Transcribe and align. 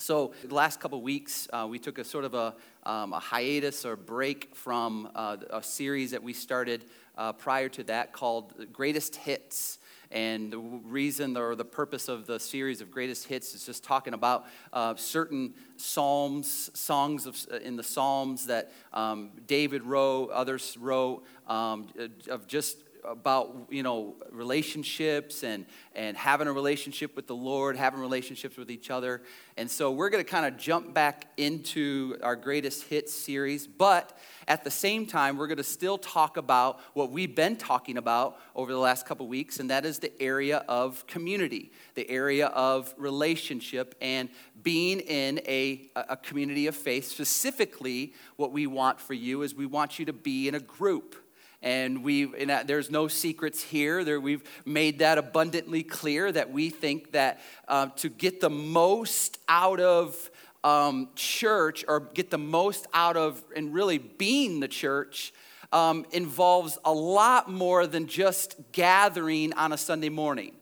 So, 0.00 0.32
the 0.42 0.54
last 0.54 0.80
couple 0.80 1.02
weeks, 1.02 1.46
uh, 1.52 1.66
we 1.68 1.78
took 1.78 1.98
a 1.98 2.04
sort 2.04 2.24
of 2.24 2.32
a, 2.32 2.54
um, 2.84 3.12
a 3.12 3.18
hiatus 3.18 3.84
or 3.84 3.96
break 3.96 4.54
from 4.54 5.10
uh, 5.14 5.36
a 5.50 5.62
series 5.62 6.12
that 6.12 6.22
we 6.22 6.32
started 6.32 6.86
uh, 7.18 7.34
prior 7.34 7.68
to 7.68 7.84
that 7.84 8.14
called 8.14 8.54
Greatest 8.72 9.16
Hits. 9.16 9.78
And 10.10 10.52
the 10.52 10.58
reason 10.58 11.36
or 11.36 11.54
the 11.54 11.66
purpose 11.66 12.08
of 12.08 12.26
the 12.26 12.40
series 12.40 12.80
of 12.80 12.90
greatest 12.90 13.26
hits 13.26 13.54
is 13.54 13.66
just 13.66 13.84
talking 13.84 14.14
about 14.14 14.46
uh, 14.72 14.94
certain 14.96 15.52
psalms, 15.76 16.70
songs 16.72 17.26
of, 17.26 17.38
uh, 17.52 17.58
in 17.58 17.76
the 17.76 17.82
Psalms 17.82 18.46
that 18.46 18.72
um, 18.94 19.30
David 19.46 19.82
wrote, 19.82 20.30
others 20.30 20.78
wrote, 20.80 21.24
um, 21.46 21.88
of 22.30 22.46
just 22.46 22.78
about 23.04 23.66
you 23.70 23.82
know 23.82 24.16
relationships 24.30 25.42
and 25.42 25.66
and 25.94 26.16
having 26.16 26.46
a 26.46 26.52
relationship 26.52 27.16
with 27.16 27.26
the 27.26 27.34
lord 27.34 27.76
having 27.76 28.00
relationships 28.00 28.56
with 28.56 28.70
each 28.70 28.90
other. 28.90 29.22
And 29.56 29.70
so 29.70 29.90
we're 29.90 30.08
going 30.08 30.24
to 30.24 30.30
kind 30.30 30.46
of 30.46 30.56
jump 30.56 30.94
back 30.94 31.26
into 31.36 32.16
our 32.22 32.36
greatest 32.36 32.84
hits 32.84 33.12
series 33.12 33.66
but 33.66 34.16
at 34.48 34.64
the 34.64 34.70
same 34.70 35.06
time 35.06 35.36
we're 35.36 35.46
going 35.46 35.58
to 35.58 35.62
still 35.62 35.98
talk 35.98 36.36
about 36.36 36.80
what 36.94 37.10
we've 37.10 37.34
been 37.34 37.56
talking 37.56 37.96
about 37.96 38.38
over 38.54 38.72
the 38.72 38.78
last 38.78 39.06
couple 39.06 39.26
weeks 39.28 39.60
and 39.60 39.70
that 39.70 39.84
is 39.84 39.98
the 39.98 40.12
area 40.20 40.64
of 40.68 41.06
community 41.06 41.70
the 41.94 42.08
area 42.08 42.46
of 42.48 42.94
relationship 42.96 43.94
and 44.00 44.28
being 44.62 45.00
in 45.00 45.38
a, 45.46 45.90
a 45.94 46.16
community 46.16 46.66
of 46.66 46.74
faith 46.74 47.06
specifically 47.06 48.14
what 48.36 48.52
we 48.52 48.66
want 48.66 49.00
for 49.00 49.14
you 49.14 49.42
is 49.42 49.54
we 49.54 49.66
want 49.66 49.98
you 49.98 50.04
to 50.04 50.12
be 50.12 50.48
in 50.48 50.54
a 50.54 50.60
group 50.60 51.16
and 51.62 52.02
we 52.02 52.24
and 52.38 52.68
there's 52.68 52.90
no 52.90 53.08
secrets 53.08 53.62
here. 53.62 54.04
There, 54.04 54.20
we've 54.20 54.42
made 54.64 55.00
that 55.00 55.18
abundantly 55.18 55.82
clear 55.82 56.30
that 56.32 56.50
we 56.50 56.70
think 56.70 57.12
that 57.12 57.40
uh, 57.68 57.86
to 57.96 58.08
get 58.08 58.40
the 58.40 58.50
most 58.50 59.38
out 59.48 59.80
of 59.80 60.30
um, 60.64 61.08
church 61.14 61.84
or 61.88 62.00
get 62.00 62.30
the 62.30 62.38
most 62.38 62.86
out 62.92 63.16
of 63.16 63.42
and 63.54 63.74
really 63.74 63.98
being 63.98 64.60
the 64.60 64.68
church 64.68 65.32
um, 65.72 66.04
involves 66.10 66.78
a 66.84 66.92
lot 66.92 67.50
more 67.50 67.86
than 67.86 68.06
just 68.06 68.56
gathering 68.72 69.52
on 69.54 69.72
a 69.72 69.76
Sunday 69.76 70.08
morning. 70.08 70.52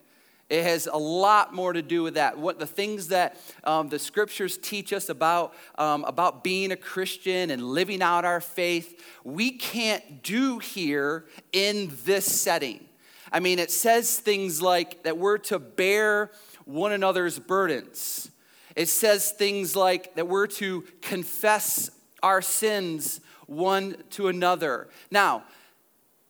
It 0.49 0.63
has 0.63 0.89
a 0.91 0.97
lot 0.97 1.55
more 1.55 1.75
to 1.75 1.83
do 1.83 2.03
with 2.03 2.15
that. 2.15 2.39
What 2.39 2.59
the 2.59 2.67
things 2.67 3.09
that 3.09 3.39
um, 3.65 3.89
the 3.89 3.99
scriptures 3.99 4.57
teach 4.57 4.95
us 4.95 5.11
about, 5.11 5.55
um, 5.77 6.05
about 6.05 6.43
being 6.43 6.73
a 6.73 6.77
Christian 6.77 7.51
and 7.51 7.63
living 7.63 8.01
out 8.01 8.25
our 8.25 8.41
faith, 8.41 9.05
we 9.25 9.51
can't 9.51 10.23
do 10.23 10.59
here 10.59 11.27
in 11.53 11.93
this 12.05 12.25
setting. 12.25 12.87
I 13.31 13.41
mean, 13.41 13.59
it 13.59 13.71
says 13.71 14.19
things 14.19 14.63
like 14.63 15.03
that 15.03 15.19
we're 15.19 15.39
to 15.39 15.59
bear 15.59 16.31
one 16.65 16.93
another's 16.93 17.39
burdens. 17.39 18.31
It 18.75 18.89
says 18.89 19.33
things 19.33 19.77
like 19.77 20.15
that 20.15 20.29
we're 20.29 20.47
to 20.47 20.83
confess 21.03 21.91
our 22.23 22.41
sins 22.41 23.21
one 23.47 23.97
to 24.11 24.29
another. 24.29 24.89
Now, 25.11 25.45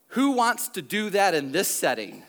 who 0.09 0.33
wants 0.33 0.69
to 0.71 0.83
do 0.83 1.11
that 1.11 1.35
in 1.35 1.53
this 1.53 1.69
setting? 1.69 2.23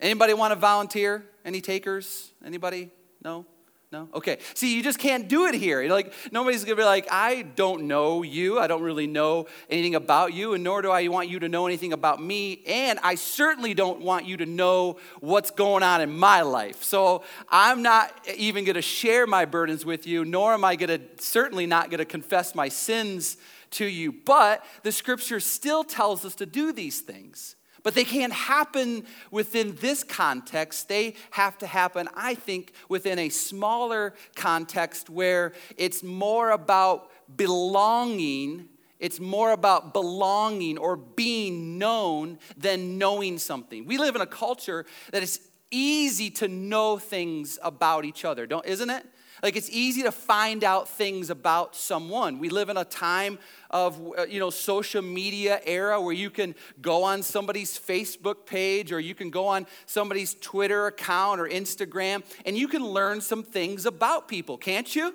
Anybody 0.00 0.34
want 0.34 0.52
to 0.52 0.58
volunteer? 0.58 1.24
Any 1.44 1.60
takers? 1.60 2.32
Anybody? 2.44 2.90
No? 3.22 3.46
No? 3.90 4.06
Okay. 4.12 4.38
See, 4.52 4.76
you 4.76 4.82
just 4.82 4.98
can't 4.98 5.28
do 5.28 5.46
it 5.46 5.54
here. 5.54 5.80
You're 5.80 5.90
like 5.90 6.12
nobody's 6.30 6.62
gonna 6.62 6.76
be 6.76 6.84
like, 6.84 7.08
I 7.10 7.40
don't 7.40 7.84
know 7.84 8.22
you. 8.22 8.58
I 8.58 8.66
don't 8.66 8.82
really 8.82 9.06
know 9.06 9.46
anything 9.70 9.94
about 9.94 10.34
you, 10.34 10.52
and 10.52 10.62
nor 10.62 10.82
do 10.82 10.90
I 10.90 11.08
want 11.08 11.30
you 11.30 11.38
to 11.38 11.48
know 11.48 11.66
anything 11.66 11.94
about 11.94 12.22
me. 12.22 12.62
And 12.66 12.98
I 13.02 13.14
certainly 13.14 13.72
don't 13.72 14.02
want 14.02 14.26
you 14.26 14.36
to 14.36 14.46
know 14.46 14.98
what's 15.20 15.50
going 15.50 15.82
on 15.82 16.02
in 16.02 16.10
my 16.18 16.42
life. 16.42 16.84
So 16.84 17.24
I'm 17.48 17.80
not 17.82 18.12
even 18.36 18.66
gonna 18.66 18.82
share 18.82 19.26
my 19.26 19.46
burdens 19.46 19.86
with 19.86 20.06
you, 20.06 20.22
nor 20.22 20.52
am 20.52 20.64
I 20.64 20.76
gonna 20.76 21.00
certainly 21.18 21.64
not 21.64 21.90
gonna 21.90 22.04
confess 22.04 22.54
my 22.54 22.68
sins 22.68 23.38
to 23.70 23.86
you. 23.86 24.12
But 24.12 24.62
the 24.82 24.92
scripture 24.92 25.40
still 25.40 25.82
tells 25.82 26.26
us 26.26 26.34
to 26.36 26.46
do 26.46 26.72
these 26.72 27.00
things. 27.00 27.56
But 27.82 27.94
they 27.94 28.04
can't 28.04 28.32
happen 28.32 29.04
within 29.30 29.74
this 29.76 30.02
context. 30.04 30.88
They 30.88 31.14
have 31.30 31.58
to 31.58 31.66
happen, 31.66 32.08
I 32.14 32.34
think, 32.34 32.72
within 32.88 33.18
a 33.18 33.28
smaller 33.28 34.14
context 34.34 35.08
where 35.08 35.52
it's 35.76 36.02
more 36.02 36.50
about 36.50 37.10
belonging. 37.36 38.68
It's 38.98 39.20
more 39.20 39.52
about 39.52 39.92
belonging 39.92 40.78
or 40.78 40.96
being 40.96 41.78
known 41.78 42.38
than 42.56 42.98
knowing 42.98 43.38
something. 43.38 43.86
We 43.86 43.98
live 43.98 44.16
in 44.16 44.20
a 44.20 44.26
culture 44.26 44.86
that 45.12 45.22
it's 45.22 45.40
easy 45.70 46.30
to 46.30 46.48
know 46.48 46.98
things 46.98 47.58
about 47.62 48.04
each 48.04 48.24
other, 48.24 48.46
don't 48.46 48.66
isn't 48.66 48.90
it? 48.90 49.06
Like 49.42 49.56
it's 49.56 49.70
easy 49.70 50.02
to 50.02 50.12
find 50.12 50.64
out 50.64 50.88
things 50.88 51.30
about 51.30 51.76
someone. 51.76 52.38
We 52.38 52.48
live 52.48 52.68
in 52.68 52.76
a 52.76 52.84
time 52.84 53.38
of 53.70 54.00
uh, 54.18 54.24
you 54.24 54.40
know 54.40 54.50
social 54.50 55.02
media 55.02 55.60
era 55.64 56.00
where 56.00 56.14
you 56.14 56.30
can 56.30 56.54
go 56.80 57.04
on 57.04 57.22
somebody's 57.22 57.78
Facebook 57.78 58.46
page 58.46 58.92
or 58.92 59.00
you 59.00 59.14
can 59.14 59.30
go 59.30 59.46
on 59.46 59.66
somebody's 59.86 60.34
Twitter 60.34 60.86
account 60.86 61.40
or 61.40 61.48
Instagram 61.48 62.22
and 62.46 62.56
you 62.56 62.68
can 62.68 62.84
learn 62.84 63.20
some 63.20 63.42
things 63.42 63.86
about 63.86 64.28
people, 64.28 64.56
can't 64.56 64.94
you? 64.94 65.14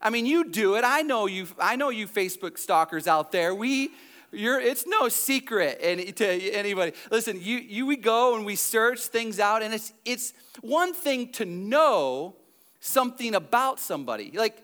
I 0.00 0.10
mean, 0.10 0.26
you 0.26 0.50
do 0.50 0.76
it. 0.76 0.84
I 0.84 1.02
know 1.02 1.26
you 1.26 1.46
I 1.58 1.76
know 1.76 1.88
you 1.88 2.06
Facebook 2.06 2.58
stalkers 2.58 3.06
out 3.06 3.32
there. 3.32 3.54
We 3.54 3.90
you're, 4.32 4.60
it's 4.60 4.86
no 4.86 5.08
secret 5.08 5.80
to 6.16 6.26
anybody. 6.52 6.92
Listen, 7.10 7.38
you, 7.40 7.58
you, 7.58 7.86
we 7.86 7.96
go 7.96 8.34
and 8.34 8.44
we 8.44 8.56
search 8.56 9.00
things 9.00 9.38
out, 9.38 9.62
and 9.62 9.72
it's, 9.72 9.92
it's 10.04 10.32
one 10.60 10.92
thing 10.92 11.32
to 11.32 11.44
know 11.44 12.34
something 12.80 13.34
about 13.34 13.80
somebody. 13.80 14.32
Like, 14.32 14.62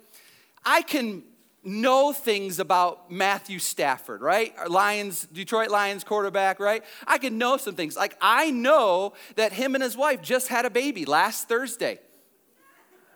I 0.64 0.82
can 0.82 1.24
know 1.64 2.12
things 2.12 2.58
about 2.58 3.10
Matthew 3.10 3.58
Stafford, 3.58 4.20
right? 4.20 4.52
Lions, 4.68 5.26
Detroit 5.32 5.70
Lions 5.70 6.04
quarterback, 6.04 6.58
right? 6.58 6.84
I 7.06 7.18
can 7.18 7.38
know 7.38 7.56
some 7.56 7.74
things. 7.74 7.96
Like, 7.96 8.16
I 8.20 8.50
know 8.50 9.12
that 9.36 9.52
him 9.52 9.74
and 9.74 9.82
his 9.82 9.96
wife 9.96 10.22
just 10.22 10.48
had 10.48 10.64
a 10.64 10.70
baby 10.70 11.04
last 11.04 11.48
Thursday. 11.48 12.00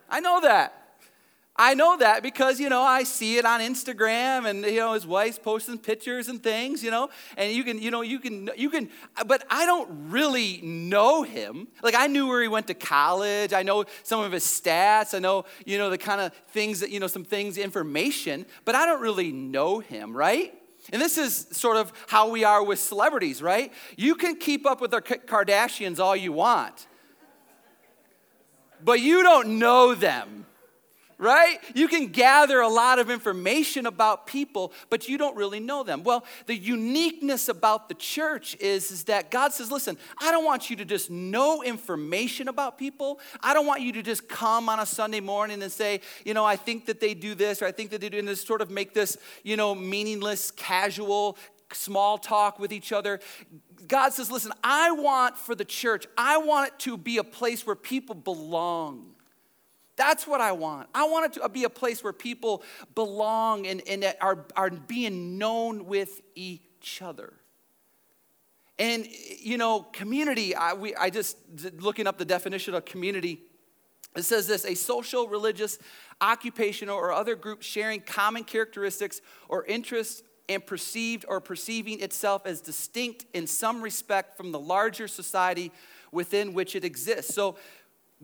I 0.09 0.21
know 0.21 0.41
that. 0.43 0.86
I 1.59 1.75
know 1.75 1.97
that 1.97 2.23
because, 2.23 2.61
you 2.61 2.69
know, 2.69 2.83
I 2.83 3.05
see 3.05 3.39
it 3.39 3.47
on 3.47 3.61
Instagram 3.61 4.49
and, 4.49 4.65
you 4.65 4.77
know, 4.77 4.93
his 4.93 5.07
wife's 5.07 5.39
posting 5.39 5.79
pictures 5.79 6.29
and 6.29 6.43
things, 6.43 6.83
you 6.83 6.91
know, 6.91 7.09
and 7.37 7.51
you 7.53 7.65
can, 7.65 7.81
you 7.81 7.91
know, 7.91 8.03
you 8.03 8.19
can, 8.19 8.51
you 8.57 8.69
can, 8.69 8.91
but 9.27 9.45
I 9.49 9.65
don't 9.65 10.11
really 10.11 10.61
know 10.63 11.23
him. 11.23 11.69
Like, 11.83 11.95
I 11.95 12.09
knew 12.09 12.27
where 12.27 12.43
he 12.43 12.49
went 12.49 12.67
to 12.67 12.75
college. 12.75 13.55
I 13.55 13.63
know 13.63 13.87
some 14.03 14.21
of 14.21 14.33
his 14.33 14.45
stats. 14.45 15.15
I 15.15 15.19
know, 15.19 15.47
you 15.65 15.79
know, 15.79 15.89
the 15.89 15.99
kind 15.99 16.21
of 16.21 16.35
things 16.49 16.81
that, 16.81 16.91
you 16.91 17.01
know, 17.01 17.07
some 17.07 17.25
things, 17.25 17.57
information, 17.57 18.45
but 18.67 18.75
I 18.75 18.85
don't 18.85 19.01
really 19.01 19.33
know 19.33 19.79
him, 19.79 20.15
right? 20.15 20.53
And 20.93 21.01
this 21.01 21.17
is 21.17 21.49
sort 21.53 21.79
of 21.79 21.93
how 22.07 22.29
we 22.29 22.45
are 22.45 22.63
with 22.63 22.79
celebrities, 22.79 23.43
right? 23.43 23.73
You 23.97 24.15
can 24.15 24.37
keep 24.37 24.67
up 24.67 24.81
with 24.81 24.91
the 24.91 25.01
Kardashians 25.01 25.99
all 25.99 26.15
you 26.15 26.33
want, 26.33 26.87
but 28.85 29.01
you 29.01 29.23
don't 29.23 29.59
know 29.59 29.95
them 29.95 30.47
right? 31.19 31.59
You 31.75 31.89
can 31.89 32.09
gather 32.09 32.61
a 32.61 32.69
lot 32.69 32.99
of 32.99 33.11
information 33.11 33.87
about 33.87 34.27
people, 34.27 34.73
but 34.91 35.09
you 35.09 35.17
don't 35.17 35.37
really 35.37 35.61
know 35.61 35.83
them. 35.83 36.05
Well, 36.05 36.25
the 36.47 36.55
uniqueness 36.55 37.49
about 37.49 37.89
the 37.89 37.95
church 37.95 38.57
is, 38.61 38.91
is 38.91 39.05
that 39.05 39.31
God 39.31 39.53
says, 39.53 39.71
listen, 39.71 39.97
I 40.19 40.31
don't 40.31 40.45
want 40.45 40.69
you 40.69 40.77
to 40.77 40.85
just 40.85 41.11
know 41.11 41.63
information 41.63 42.49
about 42.49 42.79
people. 42.79 43.19
I 43.43 43.55
don't 43.55 43.67
want 43.67 43.81
you 43.81 43.93
to 43.95 44.03
just 44.03 44.29
come 44.29 44.69
on 44.69 44.79
a 44.79 44.87
Sunday 44.87 45.21
morning 45.21 45.63
and 45.63 45.73
say, 45.73 46.01
you 46.25 46.35
know, 46.35 46.45
I 46.45 46.57
think 46.57 46.87
that 46.87 47.01
they 47.01 47.15
do 47.15 47.35
this 47.35 47.63
or 47.63 47.67
I 47.67 47.73
think 47.73 47.91
that 47.91 48.01
they 48.01 48.09
do, 48.09 48.19
and 48.19 48.29
just 48.29 48.47
sort 48.47 48.61
of 48.61 48.71
make 48.71 48.95
this, 48.95 49.17
you 49.43 49.57
know, 49.57 49.75
meaningless, 49.75 50.51
casual, 50.51 51.39
small 51.73 52.19
talk 52.19 52.59
with 52.59 52.73
each 52.73 52.93
other. 52.93 53.21
God 53.89 54.13
says, 54.13 54.31
listen, 54.31 54.53
I 54.63 54.93
want 54.93 55.37
for 55.37 55.55
the 55.55 55.65
church, 55.65 56.07
I 56.17 56.39
want 56.39 56.69
it 56.69 56.79
to 56.81 56.97
be 56.97 57.19
a 57.19 57.25
place 57.25 57.67
where 57.67 57.77
people 57.77 58.15
belong. 58.15 59.16
That's 59.97 60.27
what 60.27 60.41
I 60.41 60.53
want. 60.53 60.89
I 60.95 61.09
want 61.09 61.37
it 61.37 61.41
to 61.41 61.49
be 61.49 61.65
a 61.65 61.71
place 61.71 62.05
where 62.05 62.13
people 62.13 62.63
belong 62.95 63.67
and, 63.67 63.83
and 63.89 64.15
are, 64.21 64.47
are 64.55 64.71
being 64.71 65.39
known 65.39 65.87
with 65.87 66.21
each 66.35 67.01
other. 67.03 67.33
And, 68.79 69.07
you 69.41 69.57
know, 69.57 69.81
community, 69.93 70.55
I, 70.55 70.75
we, 70.75 70.95
I 70.95 71.09
just, 71.09 71.39
looking 71.79 72.07
up 72.07 72.19
the 72.19 72.27
definition 72.27 72.75
of 72.75 72.85
community, 72.85 73.41
it 74.15 74.25
says 74.25 74.47
this 74.47 74.65
a 74.65 74.75
social, 74.75 75.29
religious, 75.29 75.79
occupational, 76.21 76.97
or 76.97 77.13
other 77.13 77.35
group 77.35 77.63
sharing 77.63 78.01
common 78.01 78.45
characteristics 78.45 79.21
or 79.49 79.65
interests 79.65 80.23
and 80.49 80.65
perceived 80.65 81.25
or 81.29 81.41
perceiving 81.41 82.01
itself 82.01 82.47
as 82.47 82.61
distinct 82.61 83.27
in 83.35 83.47
some 83.47 83.83
respect 83.83 84.37
from 84.37 84.53
the 84.53 84.61
larger 84.61 85.09
society 85.09 85.73
within 86.13 86.55
which 86.55 86.77
it 86.77 86.85
exists. 86.85 87.35
So, 87.35 87.57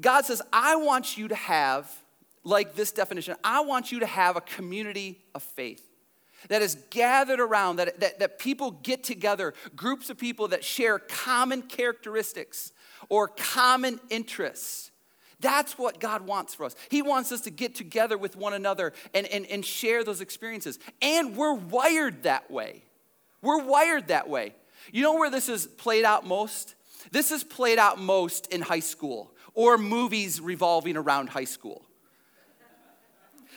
God 0.00 0.24
says, 0.24 0.42
I 0.52 0.76
want 0.76 1.18
you 1.18 1.28
to 1.28 1.34
have, 1.34 1.90
like 2.44 2.74
this 2.74 2.92
definition, 2.92 3.36
I 3.44 3.60
want 3.60 3.92
you 3.92 4.00
to 4.00 4.06
have 4.06 4.36
a 4.36 4.40
community 4.40 5.20
of 5.34 5.42
faith 5.42 5.86
that 6.48 6.62
is 6.62 6.76
gathered 6.90 7.40
around, 7.40 7.76
that, 7.76 8.00
that, 8.00 8.18
that 8.18 8.38
people 8.38 8.70
get 8.70 9.04
together, 9.04 9.54
groups 9.76 10.10
of 10.10 10.18
people 10.18 10.48
that 10.48 10.64
share 10.64 10.98
common 10.98 11.62
characteristics 11.62 12.72
or 13.08 13.28
common 13.28 14.00
interests 14.10 14.90
That's 15.42 15.76
what 15.76 15.98
God 15.98 16.22
wants 16.22 16.54
for 16.54 16.64
us. 16.64 16.76
He 16.88 17.02
wants 17.02 17.32
us 17.32 17.42
to 17.42 17.50
get 17.50 17.74
together 17.74 18.16
with 18.16 18.36
one 18.36 18.54
another 18.54 18.92
and, 19.12 19.26
and, 19.26 19.44
and 19.46 19.66
share 19.66 20.04
those 20.04 20.20
experiences. 20.20 20.78
And 21.02 21.36
we're 21.36 21.54
wired 21.54 22.22
that 22.22 22.50
way. 22.50 22.84
We're 23.42 23.62
wired 23.62 24.06
that 24.06 24.28
way. 24.28 24.54
You 24.92 25.02
know 25.02 25.14
where 25.14 25.30
this 25.30 25.48
is 25.48 25.66
played 25.66 26.04
out 26.04 26.24
most? 26.24 26.76
This 27.10 27.32
is 27.32 27.42
played 27.42 27.78
out 27.78 27.98
most 27.98 28.46
in 28.52 28.62
high 28.62 28.80
school 28.80 29.31
or 29.54 29.78
movies 29.78 30.40
revolving 30.40 30.96
around 30.96 31.28
high 31.28 31.44
school. 31.44 31.82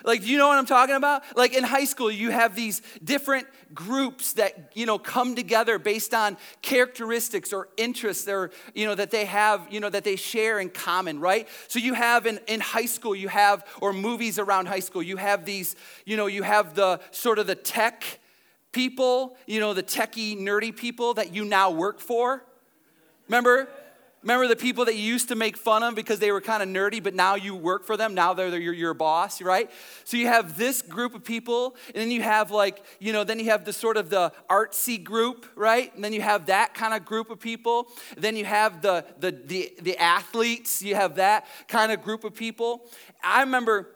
Like, 0.03 0.21
do 0.21 0.27
you 0.27 0.37
know 0.37 0.47
what 0.47 0.57
I'm 0.57 0.65
talking 0.65 0.95
about? 0.95 1.23
Like 1.35 1.55
in 1.55 1.63
high 1.63 1.85
school, 1.85 2.11
you 2.11 2.29
have 2.29 2.55
these 2.55 2.81
different 3.03 3.47
groups 3.73 4.33
that, 4.33 4.71
you 4.75 4.85
know, 4.85 4.99
come 4.99 5.35
together 5.35 5.79
based 5.79 6.13
on 6.13 6.37
characteristics 6.61 7.53
or 7.53 7.69
interests 7.77 8.27
or, 8.27 8.51
you 8.73 8.85
know, 8.85 8.93
that 8.95 9.09
they 9.09 9.25
have, 9.25 9.67
you 9.71 9.79
know, 9.79 9.89
that 9.89 10.03
they 10.03 10.15
share 10.15 10.59
in 10.59 10.69
common, 10.69 11.19
right? 11.19 11.47
So 11.69 11.79
you 11.79 11.93
have 11.93 12.25
in, 12.25 12.39
in 12.47 12.59
high 12.59 12.85
school, 12.85 13.15
you 13.15 13.29
have, 13.29 13.65
or 13.81 13.93
movies 13.93 14.37
around 14.37 14.67
high 14.67 14.79
school, 14.79 15.01
you 15.01 15.17
have 15.17 15.45
these, 15.45 15.75
you 16.05 16.17
know, 16.17 16.27
you 16.27 16.43
have 16.43 16.75
the 16.75 16.99
sort 17.11 17.39
of 17.39 17.47
the 17.47 17.55
tech 17.55 18.19
people, 18.71 19.37
you 19.47 19.59
know, 19.59 19.73
the 19.73 19.83
techie, 19.83 20.37
nerdy 20.37 20.75
people 20.75 21.13
that 21.13 21.33
you 21.33 21.45
now 21.45 21.71
work 21.71 21.99
for. 21.99 22.43
Remember? 23.27 23.69
Remember 24.25 24.47
the 24.47 24.55
people 24.55 24.85
that 24.85 24.95
you 24.95 25.03
used 25.03 25.27
to 25.27 25.35
make 25.35 25.55
fun 25.55 25.83
of 25.83 25.93
because 25.93 26.17
they 26.17 26.31
were 26.31 26.41
kind 26.41 26.63
of 26.63 26.67
nerdy, 26.67 27.01
but 27.01 27.13
now 27.13 27.35
you 27.35 27.55
work 27.55 27.85
for 27.85 27.95
them. 27.95 28.15
Now 28.15 28.33
they're, 28.33 28.49
they're 28.49 28.59
your, 28.59 28.73
your 28.73 28.95
boss, 28.95 29.39
right? 29.39 29.69
So 30.03 30.17
you 30.17 30.25
have 30.25 30.57
this 30.57 30.81
group 30.81 31.13
of 31.13 31.23
people, 31.23 31.75
and 31.93 31.97
then 31.97 32.09
you 32.09 32.23
have 32.23 32.49
like, 32.49 32.83
you 32.99 33.13
know, 33.13 33.23
then 33.23 33.37
you 33.37 33.51
have 33.51 33.65
the 33.65 33.71
sort 33.71 33.97
of 33.97 34.09
the 34.09 34.31
artsy 34.49 35.01
group, 35.01 35.45
right? 35.53 35.93
And 35.93 36.03
then 36.03 36.11
you 36.11 36.21
have 36.21 36.47
that 36.47 36.73
kind 36.73 36.95
of 36.95 37.05
group 37.05 37.29
of 37.29 37.39
people. 37.39 37.87
Then 38.17 38.35
you 38.35 38.45
have 38.45 38.81
the, 38.81 39.05
the, 39.19 39.29
the, 39.29 39.73
the 39.79 39.95
athletes, 39.99 40.81
you 40.81 40.95
have 40.95 41.17
that 41.17 41.45
kind 41.67 41.91
of 41.91 42.01
group 42.01 42.23
of 42.23 42.33
people. 42.33 42.89
I 43.23 43.41
remember 43.41 43.91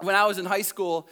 when 0.00 0.14
I 0.14 0.24
was 0.24 0.38
in 0.38 0.46
high 0.46 0.62
school, 0.62 1.06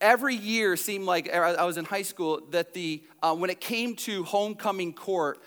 every 0.00 0.36
year 0.36 0.78
seemed 0.78 1.04
like 1.04 1.30
I 1.30 1.66
was 1.66 1.76
in 1.76 1.84
high 1.84 2.00
school 2.00 2.40
that 2.52 2.72
the, 2.72 3.04
uh, 3.22 3.34
when 3.34 3.50
it 3.50 3.60
came 3.60 3.94
to 3.96 4.24
homecoming 4.24 4.94
court, 4.94 5.42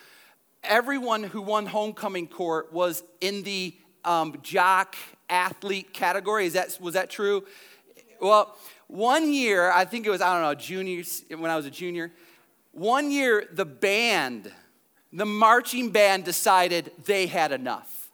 everyone 0.63 1.24
who 1.24 1.42
won 1.42 1.65
homecoming 1.65 2.27
court 2.27 2.71
was 2.74 3.04
in 3.21 3.44
the 3.44 3.75
um, 4.04 4.36
jock 4.42 4.95
athlete 5.30 5.94
category. 5.94 6.45
Is 6.45 6.54
that, 6.54 6.77
was 6.80 6.94
that 6.94 7.09
true? 7.09 7.45
Well, 8.19 8.57
one 8.88 9.31
year, 9.33 9.71
I 9.71 9.86
think 9.86 10.06
it 10.06 10.09
was, 10.09 10.21
I 10.21 10.33
don't 10.33 10.44
know, 10.44 10.56
junior, 10.56 11.04
when 11.30 11.51
I 11.51 11.56
was 11.56 11.65
a 11.65 11.71
junior, 11.71 12.12
one 12.71 13.12
year 13.12 13.48
the 13.51 13.65
band, 13.65 14.51
the 15.12 15.25
marching 15.25 15.89
band 15.89 16.24
decided 16.24 16.92
they 17.06 17.27
had 17.27 17.51
enough. 17.51 18.09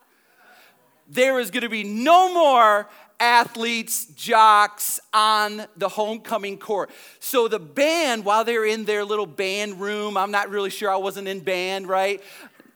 There 1.07 1.33
was 1.35 1.51
going 1.51 1.63
to 1.63 1.69
be 1.69 1.83
no 1.83 2.33
more 2.33 2.89
athletes, 3.23 4.05
jocks 4.07 4.99
on 5.13 5.65
the 5.77 5.87
homecoming 5.87 6.57
court. 6.57 6.89
So 7.19 7.47
the 7.47 7.59
band, 7.59 8.25
while 8.25 8.43
they're 8.43 8.65
in 8.65 8.83
their 8.83 9.05
little 9.05 9.25
band 9.25 9.79
room, 9.79 10.17
I'm 10.17 10.31
not 10.31 10.49
really 10.49 10.69
sure 10.69 10.91
I 10.91 10.97
wasn't 10.97 11.27
in 11.29 11.39
band, 11.39 11.87
right? 11.87 12.21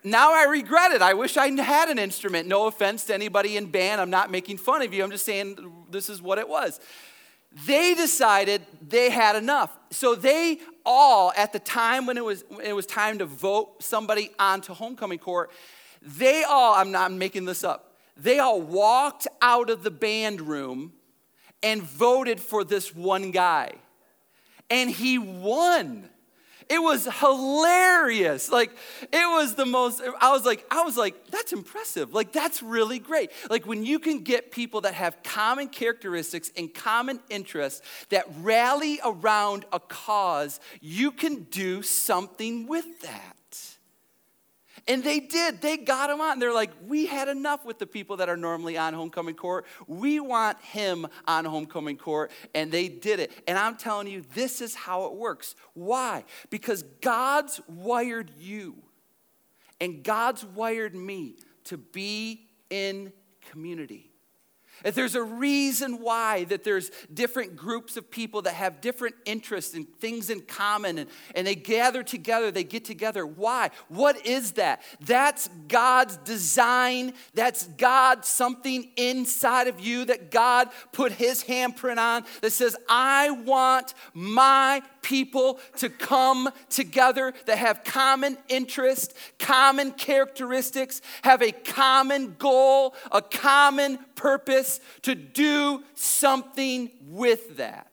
Now 0.03 0.33
I 0.33 0.45
regret 0.45 0.91
it. 0.93 1.01
I 1.01 1.13
wish 1.15 1.35
I 1.35 1.49
had 1.61 1.89
an 1.89 1.99
instrument. 1.99 2.47
No 2.47 2.67
offense 2.67 3.03
to 3.05 3.13
anybody 3.13 3.57
in 3.57 3.65
band. 3.65 3.99
I'm 3.99 4.09
not 4.09 4.31
making 4.31 4.57
fun 4.57 4.81
of 4.81 4.93
you. 4.93 5.03
I'm 5.03 5.11
just 5.11 5.25
saying 5.25 5.57
this 5.91 6.09
is 6.09 6.21
what 6.21 6.37
it 6.37 6.47
was. 6.47 6.79
They 7.65 7.93
decided 7.93 8.61
they 8.87 9.09
had 9.09 9.35
enough. 9.35 9.77
So 9.89 10.15
they 10.15 10.59
all, 10.85 11.33
at 11.35 11.51
the 11.51 11.59
time 11.59 12.05
when 12.05 12.17
it 12.17 12.23
was, 12.23 12.45
it 12.63 12.73
was 12.73 12.85
time 12.85 13.17
to 13.19 13.25
vote 13.25 13.83
somebody 13.83 14.31
onto 14.39 14.73
homecoming 14.73 15.19
court, 15.19 15.51
they 16.01 16.43
all, 16.43 16.75
I'm 16.75 16.91
not 16.91 17.11
making 17.11 17.45
this 17.45 17.63
up, 17.63 17.86
they 18.19 18.39
all 18.39 18.61
walked 18.61 19.27
out 19.41 19.69
of 19.69 19.83
the 19.83 19.91
band 19.91 20.41
room 20.41 20.93
and 21.63 21.81
voted 21.81 22.39
for 22.39 22.63
this 22.63 22.93
one 22.95 23.31
guy. 23.31 23.73
And 24.69 24.89
he 24.89 25.17
won. 25.17 26.09
It 26.69 26.79
was 26.79 27.07
hilarious. 27.19 28.51
Like 28.51 28.71
it 29.01 29.31
was 29.31 29.55
the 29.55 29.65
most 29.65 30.01
I 30.19 30.31
was 30.31 30.43
like 30.45 30.65
I 30.69 30.81
was 30.81 30.97
like 30.97 31.27
that's 31.31 31.53
impressive. 31.53 32.13
Like 32.13 32.33
that's 32.33 32.61
really 32.61 32.99
great. 32.99 33.31
Like 33.49 33.65
when 33.65 33.85
you 33.85 33.99
can 33.99 34.23
get 34.23 34.51
people 34.51 34.81
that 34.81 34.93
have 34.93 35.23
common 35.23 35.69
characteristics 35.69 36.51
and 36.57 36.73
common 36.73 37.21
interests 37.29 37.81
that 38.09 38.25
rally 38.41 38.99
around 39.05 39.65
a 39.71 39.79
cause, 39.79 40.59
you 40.81 41.11
can 41.11 41.43
do 41.43 41.81
something 41.81 42.67
with 42.67 43.01
that. 43.01 43.36
And 44.87 45.03
they 45.03 45.19
did. 45.19 45.61
They 45.61 45.77
got 45.77 46.09
him 46.09 46.21
on. 46.21 46.39
They're 46.39 46.53
like, 46.53 46.71
we 46.85 47.05
had 47.05 47.27
enough 47.27 47.65
with 47.65 47.77
the 47.77 47.87
people 47.87 48.17
that 48.17 48.29
are 48.29 48.37
normally 48.37 48.77
on 48.77 48.93
homecoming 48.93 49.35
court. 49.35 49.65
We 49.85 50.19
want 50.19 50.61
him 50.61 51.07
on 51.27 51.45
homecoming 51.45 51.97
court. 51.97 52.31
And 52.55 52.71
they 52.71 52.87
did 52.87 53.19
it. 53.19 53.31
And 53.47 53.57
I'm 53.57 53.75
telling 53.75 54.07
you, 54.07 54.23
this 54.33 54.61
is 54.61 54.75
how 54.75 55.05
it 55.05 55.13
works. 55.13 55.55
Why? 55.73 56.23
Because 56.49 56.83
God's 57.01 57.59
wired 57.67 58.31
you 58.39 58.75
and 59.79 60.03
God's 60.03 60.45
wired 60.45 60.95
me 60.95 61.35
to 61.65 61.77
be 61.77 62.47
in 62.69 63.11
community. 63.49 64.06
There's 64.95 65.15
a 65.15 65.23
reason 65.23 66.01
why 66.01 66.45
that 66.45 66.63
there's 66.63 66.91
different 67.13 67.55
groups 67.55 67.97
of 67.97 68.09
people 68.09 68.43
that 68.43 68.53
have 68.53 68.81
different 68.81 69.15
interests 69.25 69.73
and 69.73 69.87
things 69.99 70.29
in 70.29 70.41
common 70.41 70.99
and, 70.99 71.09
and 71.35 71.45
they 71.45 71.55
gather 71.55 72.03
together, 72.03 72.51
they 72.51 72.63
get 72.63 72.85
together. 72.85 73.25
Why? 73.25 73.71
What 73.87 74.25
is 74.25 74.53
that? 74.53 74.81
That's 75.01 75.49
God's 75.67 76.17
design. 76.17 77.13
That's 77.33 77.65
God, 77.67 78.25
something 78.25 78.91
inside 78.95 79.67
of 79.67 79.79
you 79.79 80.05
that 80.05 80.31
God 80.31 80.69
put 80.91 81.11
his 81.11 81.43
handprint 81.43 81.97
on 81.97 82.25
that 82.41 82.51
says, 82.51 82.75
I 82.87 83.31
want 83.31 83.93
my 84.13 84.81
people 85.01 85.59
to 85.77 85.89
come 85.89 86.49
together 86.69 87.33
that 87.45 87.57
have 87.57 87.83
common 87.85 88.37
interest, 88.49 89.13
common 89.39 89.91
characteristics, 89.91 91.01
have 91.21 91.41
a 91.41 91.51
common 91.51 92.35
goal, 92.37 92.93
a 93.11 93.21
common 93.21 93.97
purpose 94.15 94.76
to 95.03 95.15
do 95.15 95.83
something 95.95 96.91
with 97.07 97.57
that. 97.57 97.91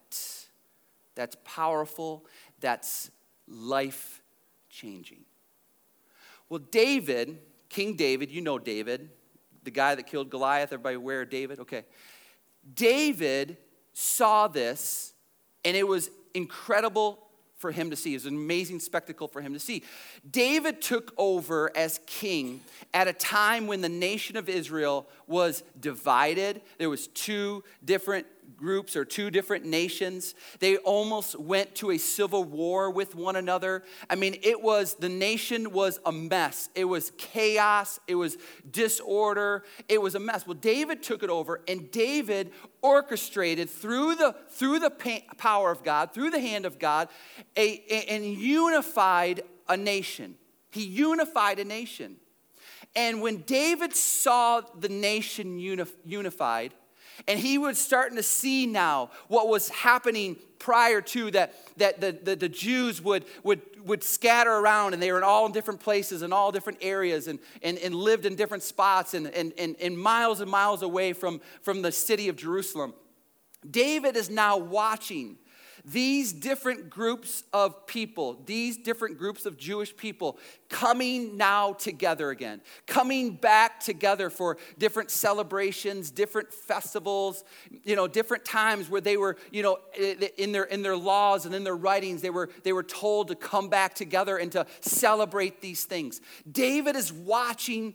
That's 1.14 1.36
powerful, 1.44 2.24
that's 2.60 3.10
life 3.46 4.22
changing. 4.68 5.24
Well, 6.48 6.60
David, 6.70 7.38
King 7.68 7.96
David, 7.96 8.30
you 8.30 8.40
know 8.40 8.58
David, 8.58 9.10
the 9.62 9.70
guy 9.70 9.94
that 9.94 10.06
killed 10.06 10.30
Goliath. 10.30 10.72
Everybody 10.72 10.96
aware 10.96 11.22
of 11.22 11.30
David? 11.30 11.60
Okay. 11.60 11.84
David 12.74 13.56
saw 13.92 14.48
this, 14.48 15.12
and 15.64 15.76
it 15.76 15.86
was 15.86 16.10
incredible 16.34 17.18
for 17.64 17.72
him 17.72 17.88
to 17.88 17.96
see. 17.96 18.12
It 18.12 18.16
was 18.16 18.26
an 18.26 18.34
amazing 18.34 18.78
spectacle 18.78 19.26
for 19.26 19.40
him 19.40 19.54
to 19.54 19.58
see. 19.58 19.84
David 20.30 20.82
took 20.82 21.14
over 21.16 21.74
as 21.74 21.98
king 22.04 22.60
at 22.92 23.08
a 23.08 23.14
time 23.14 23.66
when 23.66 23.80
the 23.80 23.88
nation 23.88 24.36
of 24.36 24.50
Israel 24.50 25.08
was 25.26 25.62
divided. 25.80 26.60
There 26.76 26.90
was 26.90 27.06
two 27.06 27.64
different 27.82 28.26
groups 28.56 28.96
or 28.96 29.04
two 29.04 29.30
different 29.30 29.64
nations. 29.64 30.34
They 30.60 30.76
almost 30.78 31.38
went 31.38 31.74
to 31.76 31.90
a 31.90 31.98
civil 31.98 32.44
war 32.44 32.90
with 32.90 33.14
one 33.14 33.36
another. 33.36 33.82
I 34.08 34.14
mean, 34.14 34.36
it 34.42 34.62
was, 34.62 34.94
the 34.94 35.08
nation 35.08 35.72
was 35.72 36.00
a 36.06 36.12
mess. 36.12 36.68
It 36.74 36.84
was 36.84 37.12
chaos, 37.16 38.00
it 38.06 38.14
was 38.14 38.36
disorder, 38.70 39.64
it 39.88 40.00
was 40.00 40.14
a 40.14 40.20
mess. 40.20 40.46
Well, 40.46 40.54
David 40.54 41.02
took 41.02 41.22
it 41.22 41.30
over, 41.30 41.60
and 41.68 41.90
David 41.90 42.52
orchestrated 42.82 43.70
through 43.70 44.14
the, 44.16 44.34
through 44.50 44.78
the 44.78 44.90
power 45.36 45.70
of 45.70 45.82
God, 45.82 46.12
through 46.12 46.30
the 46.30 46.40
hand 46.40 46.66
of 46.66 46.78
God, 46.78 47.08
a, 47.56 47.78
and 48.08 48.24
unified 48.24 49.42
a 49.68 49.76
nation. 49.76 50.36
He 50.70 50.84
unified 50.84 51.58
a 51.58 51.64
nation. 51.64 52.16
And 52.96 53.20
when 53.20 53.38
David 53.38 53.94
saw 53.94 54.60
the 54.60 54.88
nation 54.88 55.58
unified, 55.58 56.74
and 57.26 57.38
he 57.38 57.58
was 57.58 57.78
starting 57.78 58.16
to 58.16 58.22
see 58.22 58.66
now 58.66 59.10
what 59.28 59.48
was 59.48 59.68
happening 59.68 60.36
prior 60.58 61.00
to 61.00 61.30
that, 61.30 61.54
that 61.76 62.00
the, 62.00 62.12
the, 62.12 62.36
the, 62.36 62.48
Jews 62.48 63.02
would, 63.02 63.24
would, 63.42 63.60
would 63.84 64.02
scatter 64.02 64.50
around 64.50 64.94
and 64.94 65.02
they 65.02 65.12
were 65.12 65.18
in 65.18 65.24
all 65.24 65.48
different 65.48 65.80
places 65.80 66.22
and 66.22 66.32
all 66.32 66.50
different 66.50 66.78
areas 66.80 67.28
and, 67.28 67.38
and, 67.62 67.76
and 67.78 67.94
lived 67.94 68.24
in 68.24 68.34
different 68.34 68.62
spots 68.62 69.12
and, 69.12 69.26
and, 69.28 69.52
and, 69.58 69.76
and 69.80 69.98
miles 69.98 70.40
and 70.40 70.50
miles 70.50 70.82
away 70.82 71.12
from, 71.12 71.40
from 71.60 71.82
the 71.82 71.92
city 71.92 72.28
of 72.28 72.36
Jerusalem. 72.36 72.94
David 73.70 74.16
is 74.16 74.30
now 74.30 74.56
watching 74.56 75.36
these 75.84 76.32
different 76.32 76.88
groups 76.88 77.44
of 77.52 77.86
people, 77.86 78.40
these 78.46 78.78
different 78.78 79.18
groups 79.18 79.44
of 79.44 79.58
Jewish 79.58 79.94
people 79.94 80.38
coming 80.70 81.36
now 81.36 81.74
together 81.74 82.30
again, 82.30 82.62
coming 82.86 83.32
back 83.32 83.80
together 83.80 84.30
for 84.30 84.56
different 84.78 85.10
celebrations, 85.10 86.10
different 86.10 86.52
festivals, 86.52 87.44
you 87.82 87.96
know, 87.96 88.08
different 88.08 88.46
times 88.46 88.88
where 88.88 89.02
they 89.02 89.18
were, 89.18 89.36
you 89.50 89.62
know, 89.62 89.78
in 90.38 90.52
their 90.52 90.64
in 90.64 90.82
their 90.82 90.96
laws 90.96 91.44
and 91.44 91.54
in 91.54 91.64
their 91.64 91.76
writings, 91.76 92.22
they 92.22 92.30
were 92.30 92.48
they 92.62 92.72
were 92.72 92.82
told 92.82 93.28
to 93.28 93.34
come 93.34 93.68
back 93.68 93.94
together 93.94 94.38
and 94.38 94.52
to 94.52 94.66
celebrate 94.80 95.60
these 95.60 95.84
things. 95.84 96.22
David 96.50 96.96
is 96.96 97.12
watching 97.12 97.92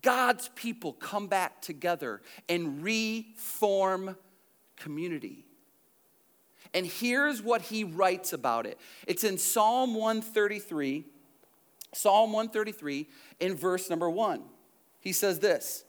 God's 0.00 0.48
people 0.54 0.92
come 0.92 1.26
back 1.26 1.60
together 1.60 2.22
and 2.48 2.82
reform 2.84 4.16
community. 4.76 5.44
And 6.74 6.86
here's 6.86 7.42
what 7.42 7.62
he 7.62 7.84
writes 7.84 8.32
about 8.32 8.66
it 8.66 8.78
it's 9.06 9.24
in 9.24 9.38
Psalm 9.38 9.94
133, 9.94 11.04
Psalm 11.92 12.32
133, 12.32 13.08
in 13.40 13.54
verse 13.54 13.90
number 13.90 14.08
one. 14.08 14.42
He 15.00 15.12
says 15.12 15.38
this 15.38 15.84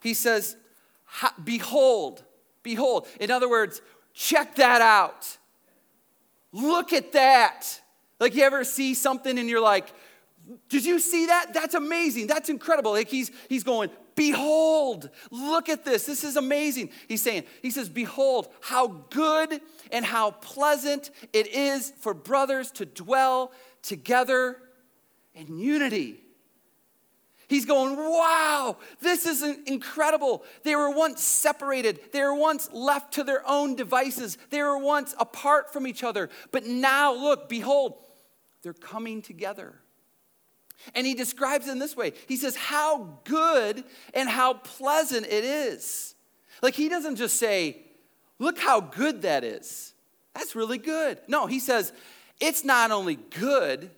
He 0.00 0.14
says, 0.14 0.56
Behold, 1.44 2.22
behold. 2.62 3.06
In 3.20 3.30
other 3.30 3.48
words, 3.48 3.82
check 4.14 4.56
that 4.56 4.80
out. 4.80 5.36
Look 6.52 6.92
at 6.92 7.12
that. 7.12 7.80
Like, 8.20 8.34
you 8.34 8.42
ever 8.44 8.62
see 8.62 8.94
something 8.94 9.38
and 9.38 9.48
you're 9.48 9.60
like, 9.60 9.92
did 10.68 10.84
you 10.84 10.98
see 10.98 11.26
that? 11.26 11.52
That's 11.52 11.74
amazing. 11.74 12.26
That's 12.26 12.48
incredible. 12.48 12.92
Like 12.92 13.08
he's 13.08 13.30
he's 13.48 13.64
going, 13.64 13.90
behold, 14.14 15.10
look 15.30 15.68
at 15.68 15.84
this. 15.84 16.04
This 16.06 16.24
is 16.24 16.36
amazing. 16.36 16.90
He's 17.08 17.22
saying, 17.22 17.44
he 17.62 17.70
says, 17.70 17.88
behold, 17.88 18.48
how 18.60 18.88
good 19.10 19.60
and 19.90 20.04
how 20.04 20.32
pleasant 20.32 21.10
it 21.32 21.46
is 21.48 21.92
for 22.00 22.14
brothers 22.14 22.70
to 22.72 22.86
dwell 22.86 23.52
together 23.82 24.56
in 25.34 25.58
unity. 25.58 26.18
He's 27.48 27.66
going, 27.66 27.96
wow, 27.96 28.78
this 29.00 29.26
is 29.26 29.42
incredible. 29.66 30.42
They 30.62 30.74
were 30.74 30.88
once 30.88 31.22
separated. 31.22 32.00
They 32.10 32.22
were 32.22 32.34
once 32.34 32.70
left 32.72 33.12
to 33.14 33.24
their 33.24 33.46
own 33.46 33.76
devices. 33.76 34.38
They 34.48 34.62
were 34.62 34.78
once 34.78 35.14
apart 35.18 35.70
from 35.70 35.86
each 35.86 36.02
other. 36.02 36.30
But 36.50 36.64
now, 36.64 37.12
look, 37.12 37.50
behold, 37.50 37.98
they're 38.62 38.72
coming 38.72 39.20
together. 39.20 39.81
And 40.94 41.06
he 41.06 41.14
describes 41.14 41.68
it 41.68 41.72
in 41.72 41.78
this 41.78 41.96
way 41.96 42.12
He 42.28 42.36
says, 42.36 42.56
How 42.56 43.18
good 43.24 43.84
and 44.14 44.28
how 44.28 44.54
pleasant 44.54 45.26
it 45.26 45.44
is. 45.44 46.14
Like, 46.62 46.74
he 46.74 46.88
doesn't 46.88 47.16
just 47.16 47.36
say, 47.36 47.78
Look 48.38 48.58
how 48.58 48.80
good 48.80 49.22
that 49.22 49.44
is. 49.44 49.94
That's 50.34 50.56
really 50.56 50.78
good. 50.78 51.18
No, 51.28 51.46
he 51.46 51.58
says, 51.58 51.92
It's 52.40 52.64
not 52.64 52.90
only 52.90 53.16
good, 53.16 53.90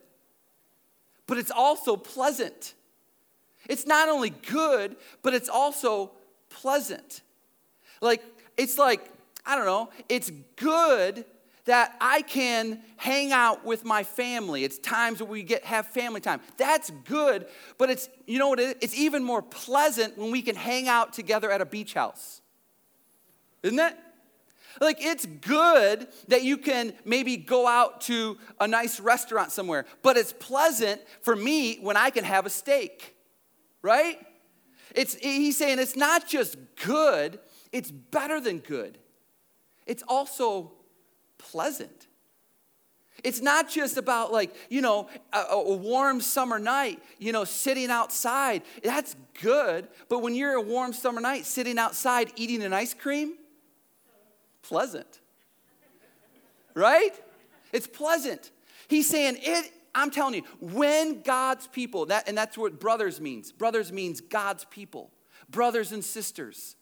but 1.26 1.38
it's 1.38 1.50
also 1.50 1.96
pleasant. 1.96 2.74
It's 3.68 3.86
not 3.86 4.08
only 4.08 4.30
good, 4.30 4.96
but 5.22 5.32
it's 5.32 5.48
also 5.48 6.12
pleasant. 6.50 7.22
Like, 8.00 8.22
it's 8.56 8.76
like, 8.76 9.10
I 9.46 9.56
don't 9.56 9.64
know, 9.64 9.90
it's 10.08 10.30
good 10.56 11.24
that 11.64 11.96
I 12.00 12.22
can 12.22 12.80
hang 12.96 13.32
out 13.32 13.64
with 13.64 13.84
my 13.84 14.02
family. 14.04 14.64
It's 14.64 14.78
times 14.78 15.20
where 15.20 15.30
we 15.30 15.42
get 15.42 15.64
have 15.64 15.86
family 15.86 16.20
time. 16.20 16.40
That's 16.56 16.90
good, 17.04 17.46
but 17.78 17.90
it's 17.90 18.08
you 18.26 18.38
know 18.38 18.48
what? 18.48 18.60
It's 18.60 18.94
even 18.94 19.24
more 19.24 19.42
pleasant 19.42 20.18
when 20.18 20.30
we 20.30 20.42
can 20.42 20.56
hang 20.56 20.88
out 20.88 21.12
together 21.12 21.50
at 21.50 21.60
a 21.60 21.66
beach 21.66 21.94
house. 21.94 22.42
Isn't 23.62 23.78
it? 23.78 23.96
Like 24.80 24.98
it's 25.00 25.24
good 25.24 26.08
that 26.28 26.42
you 26.42 26.58
can 26.58 26.94
maybe 27.04 27.36
go 27.36 27.66
out 27.66 28.02
to 28.02 28.36
a 28.60 28.66
nice 28.66 29.00
restaurant 29.00 29.52
somewhere, 29.52 29.86
but 30.02 30.16
it's 30.16 30.32
pleasant 30.32 31.00
for 31.22 31.34
me 31.34 31.76
when 31.76 31.96
I 31.96 32.10
can 32.10 32.24
have 32.24 32.44
a 32.44 32.50
steak. 32.50 33.14
Right? 33.82 34.18
It's 34.94 35.14
he's 35.14 35.56
saying 35.56 35.78
it's 35.78 35.96
not 35.96 36.28
just 36.28 36.56
good, 36.84 37.38
it's 37.72 37.90
better 37.90 38.40
than 38.40 38.58
good. 38.58 38.98
It's 39.86 40.02
also 40.08 40.72
pleasant. 41.50 42.06
It's 43.22 43.40
not 43.40 43.70
just 43.70 43.96
about 43.96 44.32
like, 44.32 44.54
you 44.68 44.80
know, 44.80 45.08
a, 45.32 45.38
a, 45.38 45.74
warm 45.74 46.20
summer 46.20 46.58
night, 46.58 47.00
you 47.18 47.32
know, 47.32 47.44
sitting 47.44 47.90
outside. 47.90 48.62
That's 48.82 49.16
good. 49.40 49.88
But 50.08 50.18
when 50.18 50.34
you're 50.34 50.54
a 50.54 50.60
warm 50.60 50.92
summer 50.92 51.20
night 51.20 51.46
sitting 51.46 51.78
outside 51.78 52.32
eating 52.36 52.62
an 52.62 52.72
ice 52.72 52.92
cream, 52.92 53.34
pleasant. 54.62 55.20
Right? 56.74 57.12
It's 57.72 57.86
pleasant. 57.86 58.50
He's 58.88 59.08
saying 59.08 59.38
it 59.40 59.70
I'm 59.94 60.10
telling 60.10 60.34
you, 60.34 60.42
when 60.60 61.22
God's 61.22 61.68
people, 61.68 62.06
that 62.06 62.28
and 62.28 62.36
that's 62.36 62.58
what 62.58 62.80
brothers 62.80 63.20
means. 63.20 63.52
Brothers 63.52 63.92
means 63.92 64.20
God's 64.20 64.64
people. 64.64 65.12
Brothers 65.48 65.92
and 65.92 66.04
sisters. 66.04 66.76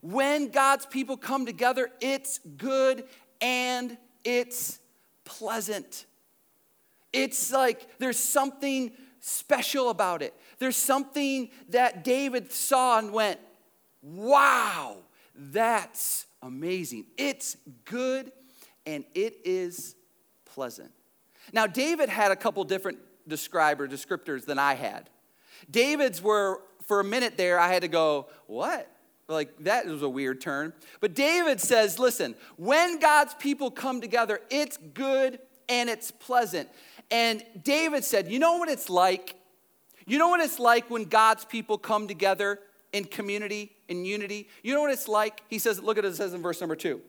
When 0.00 0.48
God's 0.48 0.86
people 0.86 1.16
come 1.16 1.46
together, 1.46 1.90
it's 2.00 2.38
good 2.56 3.04
and 3.40 3.96
it's 4.24 4.78
pleasant. 5.24 6.06
It's 7.12 7.52
like 7.52 7.98
there's 7.98 8.18
something 8.18 8.92
special 9.20 9.90
about 9.90 10.22
it. 10.22 10.34
There's 10.58 10.76
something 10.76 11.50
that 11.70 12.04
David 12.04 12.52
saw 12.52 12.98
and 12.98 13.12
went, 13.12 13.40
wow, 14.02 14.98
that's 15.34 16.26
amazing. 16.42 17.06
It's 17.16 17.56
good 17.84 18.32
and 18.86 19.04
it 19.14 19.38
is 19.44 19.94
pleasant. 20.44 20.90
Now, 21.52 21.66
David 21.66 22.08
had 22.08 22.30
a 22.30 22.36
couple 22.36 22.64
different 22.64 22.98
describer 23.26 23.86
descriptors 23.88 24.44
than 24.44 24.58
I 24.58 24.74
had. 24.74 25.10
David's 25.70 26.22
were, 26.22 26.60
for 26.84 27.00
a 27.00 27.04
minute 27.04 27.36
there, 27.36 27.58
I 27.58 27.72
had 27.72 27.82
to 27.82 27.88
go, 27.88 28.26
what? 28.46 28.90
Like, 29.28 29.58
that 29.64 29.86
was 29.86 30.02
a 30.02 30.08
weird 30.08 30.40
turn. 30.40 30.72
But 31.00 31.14
David 31.14 31.60
says, 31.60 31.98
listen, 31.98 32.34
when 32.56 32.98
God's 32.98 33.34
people 33.34 33.70
come 33.70 34.00
together, 34.00 34.40
it's 34.50 34.78
good 34.94 35.38
and 35.68 35.90
it's 35.90 36.10
pleasant. 36.10 36.68
And 37.10 37.44
David 37.62 38.04
said, 38.04 38.30
you 38.30 38.38
know 38.38 38.56
what 38.56 38.70
it's 38.70 38.88
like? 38.88 39.34
You 40.06 40.16
know 40.16 40.28
what 40.28 40.40
it's 40.40 40.58
like 40.58 40.90
when 40.90 41.04
God's 41.04 41.44
people 41.44 41.76
come 41.76 42.08
together 42.08 42.58
in 42.94 43.04
community, 43.04 43.72
in 43.88 44.06
unity? 44.06 44.48
You 44.62 44.74
know 44.74 44.80
what 44.80 44.92
it's 44.92 45.08
like? 45.08 45.42
He 45.48 45.58
says, 45.58 45.82
look 45.82 45.98
at 45.98 46.04
what 46.04 46.12
it 46.12 46.16
says 46.16 46.32
in 46.32 46.40
verse 46.40 46.60
number 46.60 46.76
two. 46.76 47.02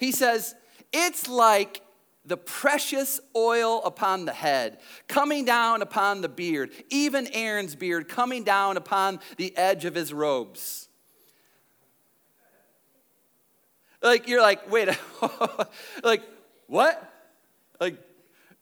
He 0.00 0.10
says, 0.10 0.56
it's 0.92 1.28
like 1.28 1.82
the 2.24 2.36
precious 2.36 3.20
oil 3.36 3.80
upon 3.84 4.24
the 4.24 4.32
head, 4.32 4.78
coming 5.06 5.44
down 5.44 5.82
upon 5.82 6.20
the 6.20 6.28
beard, 6.28 6.70
even 6.90 7.28
Aaron's 7.32 7.74
beard 7.76 8.08
coming 8.08 8.44
down 8.44 8.76
upon 8.76 9.20
the 9.36 9.56
edge 9.56 9.84
of 9.84 9.94
his 9.94 10.12
robes. 10.12 10.88
Like, 14.02 14.28
you're 14.28 14.42
like, 14.42 14.70
wait, 14.70 14.88
like, 16.02 16.22
what? 16.66 17.10
Like, 17.80 17.96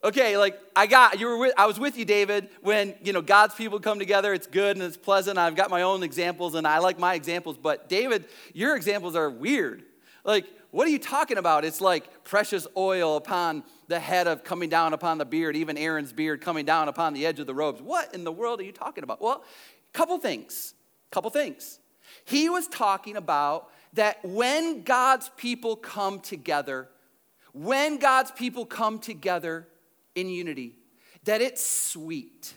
okay, 0.04 0.36
like, 0.36 0.58
I 0.76 0.86
got, 0.86 1.18
you 1.18 1.26
were 1.26 1.38
with, 1.38 1.54
I 1.56 1.66
was 1.66 1.78
with 1.80 1.96
you, 1.96 2.04
David, 2.04 2.48
when, 2.60 2.94
you 3.02 3.12
know, 3.12 3.22
God's 3.22 3.54
people 3.54 3.80
come 3.80 3.98
together, 3.98 4.34
it's 4.34 4.46
good 4.46 4.76
and 4.76 4.84
it's 4.84 4.96
pleasant. 4.96 5.38
I've 5.38 5.56
got 5.56 5.70
my 5.70 5.82
own 5.82 6.02
examples 6.02 6.54
and 6.54 6.66
I 6.66 6.78
like 6.78 6.98
my 6.98 7.14
examples, 7.14 7.56
but 7.56 7.88
David, 7.88 8.26
your 8.52 8.76
examples 8.76 9.16
are 9.16 9.30
weird. 9.30 9.82
Like, 10.24 10.46
what 10.70 10.86
are 10.86 10.90
you 10.90 10.98
talking 10.98 11.38
about? 11.38 11.64
It's 11.64 11.80
like 11.80 12.24
precious 12.24 12.66
oil 12.76 13.16
upon 13.16 13.64
the 13.88 13.98
head 13.98 14.28
of 14.28 14.44
coming 14.44 14.68
down 14.68 14.92
upon 14.92 15.18
the 15.18 15.24
beard, 15.24 15.56
even 15.56 15.76
Aaron's 15.76 16.12
beard 16.12 16.40
coming 16.40 16.64
down 16.64 16.88
upon 16.88 17.12
the 17.12 17.26
edge 17.26 17.40
of 17.40 17.46
the 17.46 17.54
robes. 17.54 17.82
What 17.82 18.14
in 18.14 18.24
the 18.24 18.32
world 18.32 18.60
are 18.60 18.64
you 18.64 18.72
talking 18.72 19.02
about? 19.02 19.20
Well, 19.20 19.42
couple 19.92 20.18
things. 20.18 20.74
Couple 21.10 21.30
things. 21.30 21.80
He 22.24 22.48
was 22.48 22.68
talking 22.68 23.16
about 23.16 23.68
that 23.94 24.24
when 24.24 24.82
God's 24.82 25.30
people 25.36 25.76
come 25.76 26.20
together, 26.20 26.88
when 27.52 27.98
God's 27.98 28.30
people 28.30 28.64
come 28.64 28.98
together 28.98 29.66
in 30.14 30.28
unity, 30.28 30.76
that 31.24 31.40
it's 31.40 31.64
sweet. 31.64 32.54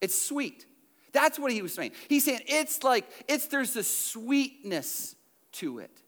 It's 0.00 0.20
sweet. 0.20 0.66
That's 1.12 1.38
what 1.38 1.52
he 1.52 1.62
was 1.62 1.72
saying. 1.72 1.92
He's 2.08 2.24
saying 2.24 2.40
it's 2.46 2.82
like, 2.82 3.08
it's 3.28 3.46
there's 3.46 3.76
a 3.76 3.84
sweetness 3.84 5.14
to 5.52 5.78
it. 5.78 6.02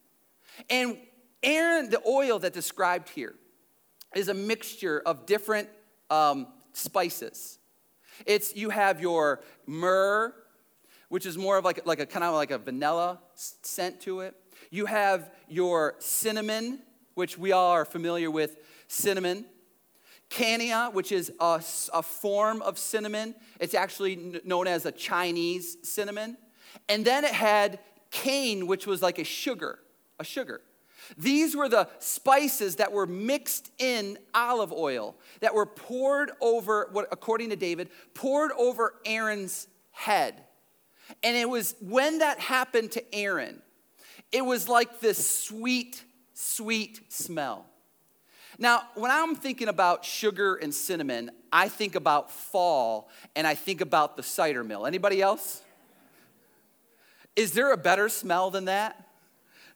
And 0.68 0.98
Aaron, 1.42 1.90
the 1.90 2.02
oil 2.06 2.38
that 2.40 2.52
described 2.52 3.08
here, 3.10 3.34
is 4.14 4.28
a 4.28 4.34
mixture 4.34 5.00
of 5.04 5.26
different 5.26 5.68
um, 6.10 6.48
spices. 6.72 7.58
It's 8.24 8.56
you 8.56 8.70
have 8.70 9.00
your 9.00 9.42
myrrh, 9.66 10.34
which 11.08 11.26
is 11.26 11.36
more 11.38 11.56
of 11.58 11.64
like, 11.64 11.86
like 11.86 12.00
a 12.00 12.06
kind 12.06 12.24
of 12.24 12.34
like 12.34 12.50
a 12.50 12.58
vanilla 12.58 13.20
scent 13.34 14.00
to 14.02 14.20
it. 14.20 14.34
You 14.70 14.86
have 14.86 15.30
your 15.48 15.94
cinnamon, 15.98 16.80
which 17.14 17.38
we 17.38 17.52
all 17.52 17.72
are 17.72 17.84
familiar 17.84 18.30
with 18.30 18.58
cinnamon. 18.88 19.46
Cassia, 20.28 20.90
which 20.92 21.12
is 21.12 21.32
a, 21.38 21.62
a 21.94 22.02
form 22.02 22.60
of 22.62 22.78
cinnamon. 22.78 23.34
It's 23.60 23.74
actually 23.74 24.40
known 24.44 24.66
as 24.66 24.84
a 24.84 24.92
Chinese 24.92 25.76
cinnamon. 25.82 26.36
And 26.88 27.04
then 27.04 27.24
it 27.24 27.32
had 27.32 27.78
cane, 28.10 28.66
which 28.66 28.86
was 28.86 29.02
like 29.02 29.18
a 29.18 29.24
sugar, 29.24 29.78
a 30.18 30.24
sugar. 30.24 30.60
These 31.16 31.54
were 31.54 31.68
the 31.68 31.88
spices 32.00 32.76
that 32.76 32.90
were 32.90 33.06
mixed 33.06 33.70
in 33.78 34.18
olive 34.34 34.72
oil 34.72 35.16
that 35.40 35.54
were 35.54 35.66
poured 35.66 36.32
over, 36.40 36.90
according 37.12 37.50
to 37.50 37.56
David, 37.56 37.90
poured 38.14 38.50
over 38.58 38.94
Aaron's 39.04 39.68
head. 39.92 40.42
And 41.22 41.36
it 41.36 41.48
was 41.48 41.74
when 41.80 42.18
that 42.18 42.38
happened 42.40 42.92
to 42.92 43.14
Aaron, 43.14 43.62
it 44.32 44.44
was 44.44 44.68
like 44.68 45.00
this 45.00 45.44
sweet, 45.44 46.02
sweet 46.34 47.00
smell. 47.12 47.66
Now, 48.58 48.82
when 48.94 49.10
I'm 49.10 49.36
thinking 49.36 49.68
about 49.68 50.04
sugar 50.04 50.54
and 50.54 50.74
cinnamon, 50.74 51.30
I 51.52 51.68
think 51.68 51.94
about 51.94 52.30
fall 52.30 53.10
and 53.34 53.46
I 53.46 53.54
think 53.54 53.80
about 53.80 54.16
the 54.16 54.22
cider 54.22 54.64
mill. 54.64 54.86
Anybody 54.86 55.20
else? 55.20 55.62
Is 57.34 57.52
there 57.52 57.72
a 57.72 57.76
better 57.76 58.08
smell 58.08 58.50
than 58.50 58.64
that? 58.64 59.06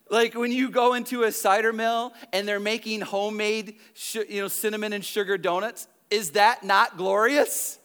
Like 0.08 0.34
when 0.34 0.50
you 0.50 0.70
go 0.70 0.94
into 0.94 1.22
a 1.24 1.32
cider 1.32 1.72
mill 1.72 2.14
and 2.32 2.48
they're 2.48 2.58
making 2.58 3.02
homemade, 3.02 3.76
you 4.14 4.40
know, 4.42 4.48
cinnamon 4.48 4.92
and 4.94 5.04
sugar 5.04 5.36
donuts, 5.36 5.86
is 6.10 6.32
that 6.32 6.64
not 6.64 6.96
glorious? 6.96 7.78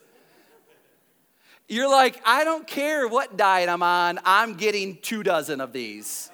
You're 1.67 1.89
like, 1.89 2.21
I 2.25 2.43
don't 2.43 2.67
care 2.67 3.07
what 3.07 3.37
diet 3.37 3.69
I'm 3.69 3.83
on, 3.83 4.19
I'm 4.23 4.55
getting 4.55 4.97
two 5.01 5.23
dozen 5.23 5.61
of 5.61 5.73
these. 5.73 6.29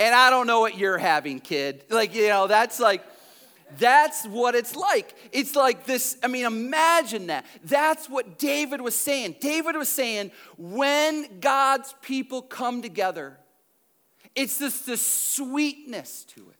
And 0.00 0.14
I 0.14 0.28
don't 0.30 0.48
know 0.48 0.60
what 0.60 0.76
you're 0.76 0.98
having, 0.98 1.38
kid. 1.38 1.84
Like, 1.88 2.14
you 2.14 2.28
know, 2.28 2.48
that's 2.48 2.80
like, 2.80 3.04
that's 3.78 4.26
what 4.26 4.54
it's 4.54 4.74
like. 4.74 5.14
It's 5.32 5.54
like 5.54 5.84
this, 5.84 6.16
I 6.22 6.26
mean, 6.26 6.44
imagine 6.46 7.28
that. 7.28 7.46
That's 7.64 8.08
what 8.08 8.38
David 8.38 8.80
was 8.80 8.96
saying. 8.96 9.36
David 9.40 9.76
was 9.76 9.88
saying, 9.88 10.32
when 10.58 11.40
God's 11.40 11.94
people 12.02 12.42
come 12.42 12.82
together, 12.82 13.38
it's 14.34 14.58
this, 14.58 14.80
this 14.80 15.04
sweetness 15.04 16.24
to 16.34 16.40
it. 16.50 16.56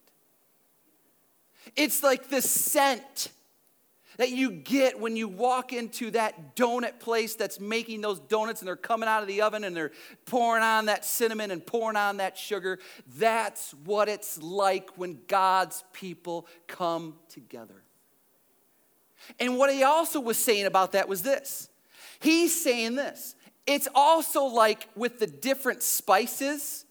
It's 1.77 2.03
like 2.05 2.29
the 2.29 2.41
scent 2.41 3.31
that 4.17 4.31
you 4.31 4.51
get 4.51 4.99
when 5.01 5.17
you 5.17 5.29
walk 5.29 5.73
into 5.73 6.11
that 6.13 6.57
donut 6.57 7.01
place 7.01 7.35
that's 7.35 7.61
making 7.61 8.01
those 8.01 8.21
donuts 8.21 8.61
and 8.61 8.69
they're 8.69 8.77
coming 8.77 9.09
out 9.09 9.23
of 9.23 9.29
the 9.29 9.43
oven 9.43 9.65
and 9.65 9.77
they're 9.77 9.93
pouring 10.27 10.63
on 10.63 10.87
that 10.87 11.05
cinnamon 11.05 11.51
and 11.51 11.65
pouring 11.65 11.97
on 11.97 12.19
that 12.19 12.39
sugar. 12.39 12.79
That's 13.17 13.73
what 13.85 14.09
it's 14.09 14.41
like 14.43 14.91
when 14.97 15.21
God's 15.27 15.85
people 15.93 16.47
come 16.67 17.17
together. 17.29 17.83
And 19.41 19.59
what 19.59 19.73
he 19.73 19.83
also 19.83 20.21
was 20.21 20.39
saying 20.39 20.67
about 20.67 20.93
that 20.93 21.09
was 21.09 21.23
this 21.23 21.69
he's 22.21 22.59
saying 22.63 22.95
this 22.95 23.35
it's 23.67 23.89
also 23.95 24.45
like 24.45 24.89
with 24.95 25.19
the 25.19 25.27
different 25.27 25.83
spices 25.83 26.84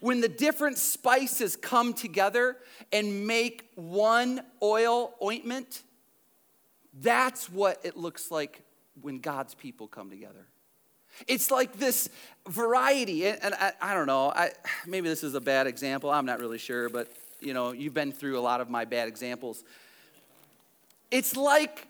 when 0.00 0.20
the 0.20 0.28
different 0.28 0.78
spices 0.78 1.56
come 1.56 1.92
together 1.92 2.56
and 2.92 3.26
make 3.26 3.70
one 3.74 4.40
oil 4.62 5.14
ointment, 5.22 5.82
that's 7.00 7.50
what 7.50 7.80
it 7.84 7.96
looks 7.96 8.30
like 8.30 8.62
when 9.00 9.18
God's 9.18 9.54
people 9.54 9.88
come 9.88 10.10
together. 10.10 10.46
It's 11.26 11.50
like 11.50 11.78
this 11.78 12.08
variety, 12.48 13.26
and 13.26 13.54
I, 13.54 13.72
I 13.80 13.94
don't 13.94 14.06
know, 14.06 14.30
I, 14.30 14.52
maybe 14.86 15.08
this 15.08 15.24
is 15.24 15.34
a 15.34 15.40
bad 15.40 15.66
example, 15.66 16.10
I'm 16.10 16.26
not 16.26 16.38
really 16.38 16.58
sure, 16.58 16.88
but 16.88 17.08
you 17.40 17.54
know, 17.54 17.72
you've 17.72 17.94
been 17.94 18.12
through 18.12 18.38
a 18.38 18.40
lot 18.40 18.60
of 18.60 18.70
my 18.70 18.84
bad 18.84 19.08
examples. 19.08 19.64
It's 21.10 21.36
like 21.36 21.86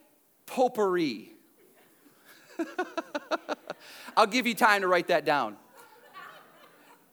potpourri. 0.46 1.32
I'll 4.16 4.26
give 4.26 4.46
you 4.46 4.54
time 4.54 4.82
to 4.82 4.88
write 4.88 5.08
that 5.08 5.24
down. 5.24 5.56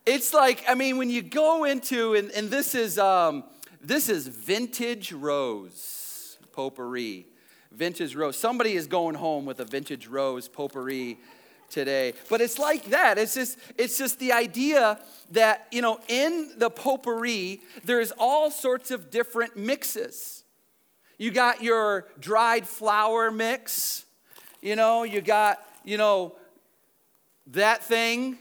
It's 0.05 0.33
like, 0.33 0.63
I 0.67 0.75
mean, 0.75 0.97
when 0.97 1.09
you 1.09 1.23
go 1.23 1.63
into, 1.63 2.13
and, 2.13 2.29
and 2.31 2.51
this 2.51 2.75
is 2.75 2.99
um, 2.99 3.43
this 3.81 4.09
is 4.09 4.27
vintage 4.27 5.11
rose 5.11 6.37
potpourri. 6.53 7.25
Vintage 7.71 8.15
rose. 8.15 8.37
Somebody 8.37 8.73
is 8.73 8.87
going 8.87 9.15
home 9.15 9.45
with 9.45 9.59
a 9.59 9.65
vintage 9.65 10.07
rose 10.07 10.47
potpourri 10.47 11.17
today. 11.69 12.13
But 12.29 12.41
it's 12.41 12.57
like 12.57 12.85
that. 12.85 13.17
It's 13.17 13.33
just, 13.33 13.57
it's 13.77 13.97
just 13.97 14.19
the 14.19 14.31
idea 14.31 14.99
that, 15.31 15.67
you 15.71 15.81
know, 15.81 15.99
in 16.07 16.53
the 16.57 16.69
potpourri, 16.69 17.61
there's 17.83 18.11
all 18.17 18.49
sorts 18.49 18.91
of 18.91 19.11
different 19.11 19.57
mixes. 19.57 20.43
You 21.17 21.31
got 21.31 21.61
your 21.61 22.07
dried 22.19 22.67
flower 22.67 23.31
mix, 23.31 24.05
you 24.61 24.75
know, 24.75 25.03
you 25.03 25.21
got, 25.21 25.59
you 25.83 25.97
know, 25.97 26.35
that 27.47 27.83
thing 27.83 28.37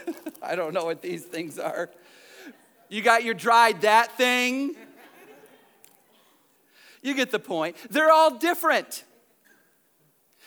I 0.42 0.54
don't 0.54 0.74
know 0.74 0.84
what 0.84 1.02
these 1.02 1.24
things 1.24 1.58
are. 1.58 1.90
You 2.88 3.02
got 3.02 3.24
your 3.24 3.34
dried 3.34 3.82
that 3.82 4.16
thing. 4.16 4.76
You 7.02 7.14
get 7.14 7.30
the 7.30 7.38
point. 7.38 7.76
They're 7.90 8.12
all 8.12 8.38
different. 8.38 9.04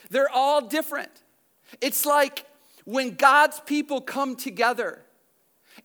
They're 0.09 0.29
all 0.29 0.61
different. 0.61 1.11
It's 1.81 2.05
like 2.05 2.45
when 2.85 3.15
God's 3.15 3.59
people 3.61 3.99
come 3.99 4.35
together 4.35 5.01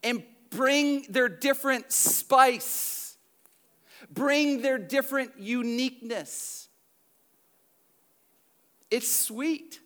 and 0.04 0.22
bring 0.50 1.06
their 1.08 1.28
different 1.28 1.90
spice, 1.92 3.16
bring 4.10 4.62
their 4.62 4.78
different 4.78 5.32
uniqueness. 5.38 6.68
It's 8.90 9.08
sweet. 9.08 9.80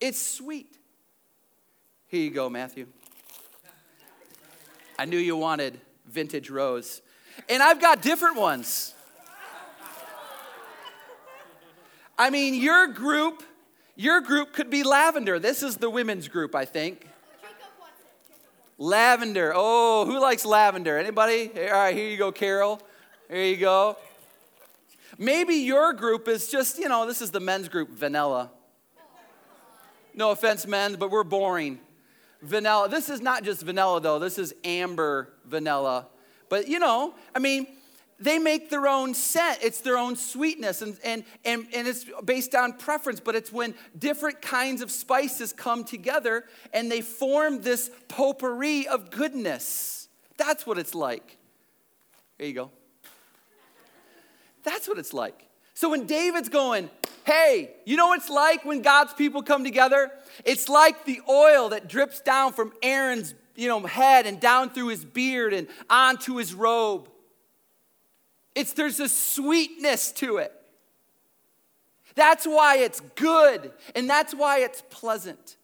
It's 0.00 0.20
sweet. 0.20 0.77
Here 2.08 2.22
you 2.22 2.30
go, 2.30 2.48
Matthew. 2.48 2.86
I 4.98 5.04
knew 5.04 5.18
you 5.18 5.36
wanted 5.36 5.78
vintage 6.06 6.48
rose. 6.48 7.02
And 7.50 7.62
I've 7.62 7.82
got 7.82 8.00
different 8.00 8.36
ones. 8.36 8.94
I 12.18 12.30
mean, 12.30 12.54
your 12.54 12.86
group, 12.86 13.42
your 13.94 14.22
group 14.22 14.54
could 14.54 14.70
be 14.70 14.84
lavender. 14.84 15.38
This 15.38 15.62
is 15.62 15.76
the 15.76 15.90
women's 15.90 16.28
group, 16.28 16.54
I 16.54 16.64
think. 16.64 17.06
Lavender. 18.78 19.52
Oh, 19.54 20.06
who 20.06 20.18
likes 20.18 20.46
lavender? 20.46 20.96
Anybody? 20.96 21.50
All 21.54 21.72
right, 21.72 21.94
here 21.94 22.08
you 22.08 22.16
go, 22.16 22.32
Carol. 22.32 22.80
Here 23.28 23.44
you 23.44 23.58
go. 23.58 23.98
Maybe 25.18 25.56
your 25.56 25.92
group 25.92 26.26
is 26.26 26.50
just, 26.50 26.78
you 26.78 26.88
know, 26.88 27.06
this 27.06 27.20
is 27.20 27.32
the 27.32 27.40
men's 27.40 27.68
group, 27.68 27.90
vanilla. 27.90 28.50
No 30.14 30.30
offense, 30.30 30.66
men, 30.66 30.94
but 30.94 31.10
we're 31.10 31.22
boring 31.22 31.80
vanilla. 32.42 32.88
This 32.88 33.08
is 33.08 33.20
not 33.20 33.44
just 33.44 33.62
vanilla, 33.62 34.00
though, 34.00 34.18
this 34.18 34.38
is 34.38 34.54
amber 34.64 35.32
vanilla. 35.44 36.06
But 36.48 36.68
you 36.68 36.78
know, 36.78 37.14
I 37.34 37.38
mean, 37.38 37.66
they 38.20 38.38
make 38.38 38.68
their 38.68 38.88
own 38.88 39.14
scent, 39.14 39.60
it's 39.62 39.80
their 39.80 39.96
own 39.96 40.16
sweetness, 40.16 40.82
and, 40.82 40.98
and, 41.04 41.24
and, 41.44 41.66
and 41.72 41.86
it's 41.86 42.04
based 42.24 42.54
on 42.54 42.72
preference, 42.72 43.20
but 43.20 43.36
it's 43.36 43.52
when 43.52 43.74
different 43.96 44.42
kinds 44.42 44.82
of 44.82 44.90
spices 44.90 45.52
come 45.52 45.84
together 45.84 46.44
and 46.72 46.90
they 46.90 47.00
form 47.00 47.60
this 47.60 47.90
potpourri 48.08 48.88
of 48.88 49.10
goodness. 49.10 50.08
That's 50.36 50.66
what 50.66 50.78
it's 50.78 50.96
like. 50.96 51.36
There 52.38 52.46
you 52.46 52.54
go. 52.54 52.70
That's 54.64 54.88
what 54.88 54.98
it's 54.98 55.12
like. 55.12 55.44
So 55.74 55.88
when 55.88 56.06
David's 56.06 56.48
going, 56.48 56.90
hey, 57.28 57.70
you 57.84 57.96
know 57.96 58.08
what 58.08 58.20
it's 58.20 58.30
like 58.30 58.64
when 58.64 58.80
God's 58.80 59.12
people 59.12 59.42
come 59.42 59.62
together? 59.62 60.10
It's 60.46 60.68
like 60.68 61.04
the 61.04 61.20
oil 61.28 61.68
that 61.68 61.86
drips 61.86 62.20
down 62.20 62.54
from 62.54 62.72
Aaron's 62.82 63.34
you 63.54 63.66
know, 63.66 63.80
head 63.80 64.24
and 64.26 64.40
down 64.40 64.70
through 64.70 64.86
his 64.86 65.04
beard 65.04 65.52
and 65.52 65.66
onto 65.90 66.36
his 66.36 66.54
robe. 66.54 67.10
It's 68.54 68.72
there's 68.72 69.00
a 69.00 69.08
sweetness 69.08 70.12
to 70.12 70.38
it. 70.38 70.52
That's 72.14 72.46
why 72.46 72.78
it's 72.78 73.00
good 73.16 73.72
and 73.94 74.08
that's 74.08 74.32
why 74.32 74.60
it's 74.60 74.82
pleasant. 74.90 75.56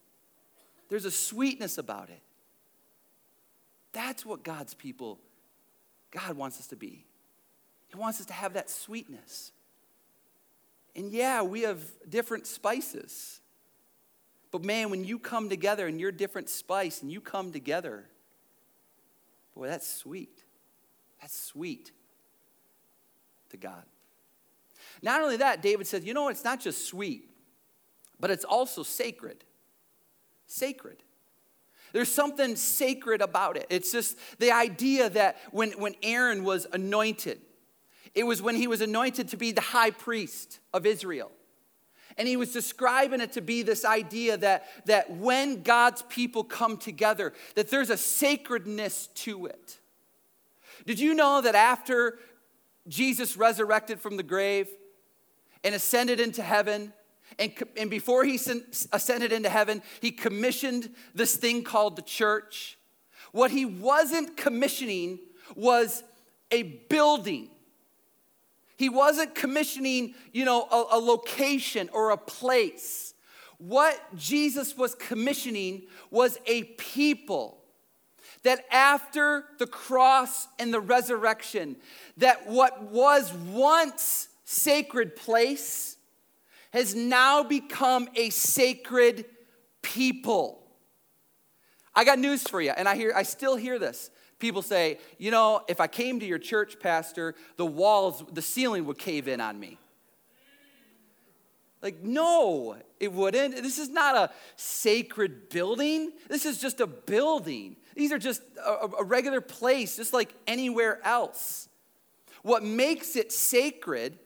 There's 0.89 1.05
a 1.05 1.11
sweetness 1.11 1.79
about 1.79 2.11
it. 2.11 2.21
That's 3.93 4.27
what 4.27 4.43
God's 4.43 4.75
people, 4.75 5.21
God 6.11 6.37
wants 6.37 6.59
us 6.59 6.67
to 6.69 6.77
be. 6.77 7.07
He 7.89 7.97
wants 7.97 8.19
us 8.21 8.27
to 8.27 8.33
have 8.33 8.55
that 8.55 8.69
sweetness. 8.69 9.53
And 10.97 11.13
yeah, 11.13 11.43
we 11.43 11.63
have 11.63 11.83
different 12.09 12.47
spices. 12.47 13.41
But 14.51 14.65
man, 14.65 14.91
when 14.91 15.05
you 15.05 15.19
come 15.19 15.49
together 15.49 15.87
and 15.87 16.01
you're 16.01 16.13
different 16.13 16.49
spice 16.49 17.03
and 17.03 17.11
you 17.11 17.21
come 17.21 17.53
together, 17.53 18.05
boy, 19.55 19.67
that's 19.67 19.89
sweet. 19.89 20.45
That's 21.21 21.37
sweet 21.37 21.91
to 23.51 23.57
God. 23.57 23.83
Not 25.03 25.23
only 25.23 25.39
that, 25.39 25.63
David 25.63 25.87
says, 25.87 26.05
you 26.05 26.15
know, 26.15 26.29
it's 26.29 26.45
not 26.45 26.61
just 26.61 26.87
sweet, 26.87 27.31
but 28.21 28.31
it's 28.31 28.45
also 28.45 28.83
sacred. 28.83 29.45
Sacred. 30.47 31.03
There's 31.93 32.13
something 32.13 32.57
sacred 32.57 33.23
about 33.23 33.57
it. 33.57 33.67
It's 33.71 33.93
just 33.93 34.19
the 34.39 34.53
idea 34.53 35.11
that 35.11 35.37
when, 35.51 35.73
when 35.73 35.95
Aaron 36.03 36.45
was 36.45 36.67
anointed, 36.73 37.41
it 38.15 38.25
was 38.25 38.41
when 38.41 38.55
he 38.55 38.67
was 38.67 38.81
anointed 38.81 39.29
to 39.29 39.37
be 39.37 39.53
the 39.53 39.61
high 39.61 39.91
priest 39.91 40.61
of 40.73 40.87
Israel. 40.87 41.33
And 42.17 42.29
he 42.29 42.37
was 42.37 42.53
describing 42.53 43.21
it 43.21 43.33
to 43.33 43.41
be 43.41 43.63
this 43.63 43.85
idea 43.85 44.37
that, 44.37 44.67
that 44.87 45.11
when 45.11 45.63
God's 45.63 46.03
people 46.03 46.45
come 46.45 46.77
together, 46.77 47.33
that 47.57 47.71
there's 47.71 47.91
a 47.91 47.97
sacredness 47.97 49.09
to 49.15 49.47
it. 49.47 49.81
Did 50.87 51.01
you 51.01 51.15
know 51.15 51.41
that 51.41 51.57
after 51.57 52.19
Jesus 52.87 53.37
resurrected 53.37 54.01
from 54.01 54.17
the 54.17 54.23
grave 54.23 54.69
and 55.65 55.75
ascended 55.75 56.21
into 56.21 56.43
heaven, 56.43 56.93
and, 57.39 57.53
and 57.77 57.91
before 57.91 58.25
he 58.25 58.39
ascended 58.93 59.33
into 59.33 59.49
heaven, 59.49 59.83
he 60.01 60.13
commissioned 60.13 60.91
this 61.15 61.37
thing 61.37 61.65
called 61.65 61.97
the 61.97 62.03
church? 62.03 62.79
What 63.33 63.51
he 63.51 63.65
wasn't 63.65 64.37
commissioning 64.37 65.19
was 65.57 66.05
a 66.53 66.63
building 66.63 67.51
he 68.77 68.89
wasn't 68.89 69.35
commissioning, 69.35 70.15
you 70.33 70.45
know, 70.45 70.63
a, 70.71 70.97
a 70.97 70.99
location 70.99 71.89
or 71.93 72.11
a 72.11 72.17
place. 72.17 73.15
What 73.59 73.99
Jesus 74.17 74.77
was 74.77 74.95
commissioning 74.95 75.85
was 76.11 76.39
a 76.47 76.65
people 76.65 77.65
that 78.43 78.65
after 78.71 79.45
the 79.59 79.67
cross 79.67 80.49
and 80.59 80.73
the 80.73 80.81
resurrection, 80.81 81.77
that 82.19 82.47
what 82.47 82.83
was 82.83 83.33
once 83.33 84.29
sacred 84.45 85.17
place 85.17 85.97
has 86.73 86.95
now 86.95 87.43
become 87.43 88.09
a 88.17 88.31
sacred 88.31 89.25
people. 89.83 90.61
I 91.95 92.05
got 92.05 92.19
news 92.19 92.43
for 92.43 92.61
you, 92.61 92.73
and 92.77 92.89
I 92.89 92.97
hear 92.97 93.13
I 93.15 93.23
still 93.23 93.57
hear 93.57 93.79
this. 93.79 94.11
People 94.39 94.63
say, 94.63 94.99
you 95.19 95.31
know, 95.31 95.63
if 95.69 95.81
I 95.81 95.87
came 95.87 96.21
to 96.21 96.27
your 96.27 96.39
church, 96.39 96.79
Pastor, 96.81 97.35
the 97.57 97.67
walls, 97.67 98.25
the 98.33 98.43
ceiling 98.43 98.85
would 98.87 98.99
cave 98.99 99.29
in 99.29 99.41
on 99.41 99.59
me. 99.59 99.79
Like, 101.85 102.03
no, 102.03 102.77
it 102.99 103.13
wouldn't. 103.13 103.57
This 103.57 103.79
is 103.79 103.91
not 103.91 104.17
a 104.17 104.31
sacred 104.57 105.51
building. 105.51 106.13
This 106.29 106.47
is 106.47 106.59
just 106.59 106.81
a 106.81 106.87
building. 106.87 107.77
These 107.95 108.11
are 108.11 108.19
just 108.19 108.41
a, 108.65 108.89
a, 109.01 109.05
regular 109.05 109.43
place, 109.43 109.97
just 109.97 110.15
like 110.15 110.35
anywhere 110.47 110.99
else. 111.05 111.69
What 112.43 112.63
makes 112.63 113.17
it 113.17 113.33
sacred 113.33 114.19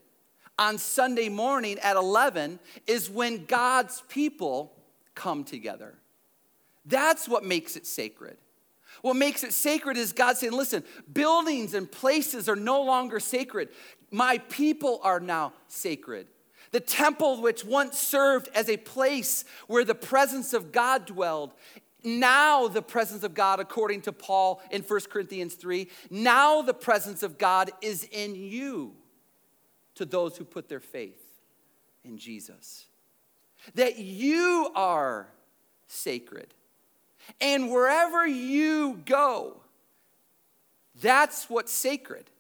on 0.57 0.79
Sunday 0.79 1.29
morning 1.29 1.81
at 1.81 1.97
11 1.97 2.61
is 2.87 3.11
when 3.11 3.45
God's 3.45 4.03
people 4.09 4.73
come 5.17 5.43
together. 5.43 5.95
That's 6.85 7.29
what 7.29 7.45
makes 7.45 7.77
it 7.77 7.87
sacred. 7.87 8.37
What 9.03 9.17
makes 9.17 9.45
it 9.45 9.53
sacred 9.53 9.97
is 9.97 10.13
God 10.13 10.37
saying, 10.37 10.53
listen, 10.53 10.85
buildings 11.13 11.75
and 11.75 11.91
places 11.91 12.49
are 12.49 12.57
no 12.57 12.83
longer 12.83 13.21
sacred. 13.21 13.69
My 14.11 14.39
people 14.39 15.01
are 15.03 15.21
now 15.21 15.53
sacred. 15.69 16.27
The 16.71 16.81
temple, 16.81 17.41
which 17.41 17.65
once 17.65 17.99
served 17.99 18.49
as 18.55 18.69
a 18.69 18.77
place 18.77 19.45
where 19.67 19.85
the 19.85 19.95
presence 19.95 20.53
of 20.53 20.73
God 20.73 21.07
dwelled, 21.07 21.53
now 22.05 22.69
the 22.69 22.83
presence 22.83 23.25
of 23.25 23.35
God, 23.35 23.59
according 23.59 24.03
to 24.03 24.13
Paul 24.13 24.63
in 24.71 24.83
1 24.83 25.01
Corinthians 25.11 25.55
3, 25.55 25.89
now 26.11 26.63
the 26.63 26.75
presence 26.75 27.23
of 27.23 27.39
God 27.39 27.71
is 27.81 28.05
in 28.05 28.35
you 28.35 28.95
to 29.95 30.05
those 30.05 30.37
who 30.37 30.45
put 30.45 30.69
their 30.69 30.81
faith 30.81 31.21
in 32.05 32.19
Jesus. 32.19 32.87
That 33.75 33.99
you 33.99 34.71
are 34.75 35.29
sacred. 35.89 36.55
And 37.41 37.71
wherever 37.71 38.27
you 38.27 39.01
go, 39.05 39.61
that's 41.01 41.49
what's 41.49 41.73
sacred. 41.73 42.31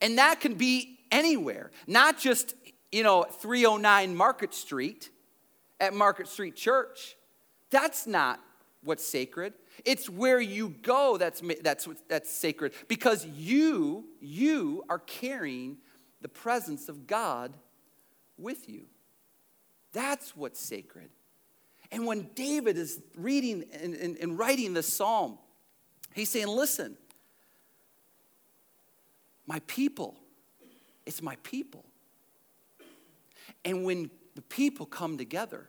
And 0.00 0.18
that 0.18 0.40
can 0.40 0.54
be 0.54 0.98
anywhere, 1.10 1.70
not 1.86 2.18
just 2.18 2.54
you 2.92 3.02
know, 3.02 3.24
309 3.24 4.14
Market 4.16 4.54
Street 4.54 5.10
at 5.80 5.92
Market 5.92 6.28
Street 6.28 6.56
Church. 6.56 7.16
That's 7.70 8.06
not 8.06 8.40
what's 8.82 9.04
sacred. 9.04 9.54
It's 9.84 10.08
where 10.08 10.40
you 10.40 10.70
go 10.82 11.16
that's, 11.18 11.42
that's, 11.62 11.88
that's 12.08 12.30
sacred 12.30 12.72
because 12.88 13.26
you, 13.26 14.06
you 14.20 14.84
are 14.88 15.00
carrying 15.00 15.78
the 16.22 16.28
presence 16.28 16.88
of 16.88 17.06
God 17.06 17.56
with 18.38 18.68
you. 18.68 18.86
That's 19.92 20.36
what's 20.36 20.60
sacred. 20.60 21.10
And 21.92 22.06
when 22.06 22.30
David 22.34 22.76
is 22.76 23.00
reading 23.16 23.64
and, 23.80 23.94
and, 23.94 24.16
and 24.16 24.38
writing 24.38 24.74
this 24.74 24.92
psalm, 24.92 25.38
he's 26.14 26.28
saying, 26.28 26.48
Listen, 26.48 26.96
my 29.46 29.60
people, 29.66 30.16
it's 31.04 31.22
my 31.22 31.36
people. 31.42 31.84
And 33.64 33.84
when 33.84 34.10
the 34.34 34.42
people 34.42 34.86
come 34.86 35.18
together 35.18 35.66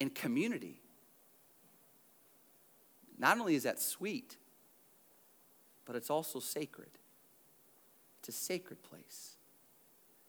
in 0.00 0.10
community, 0.10 0.80
not 3.18 3.38
only 3.38 3.54
is 3.54 3.62
that 3.62 3.80
sweet, 3.80 4.36
but 5.84 5.96
it's 5.96 6.10
also 6.10 6.40
sacred. 6.40 6.90
It's 8.20 8.28
a 8.28 8.32
sacred 8.32 8.82
place, 8.82 9.36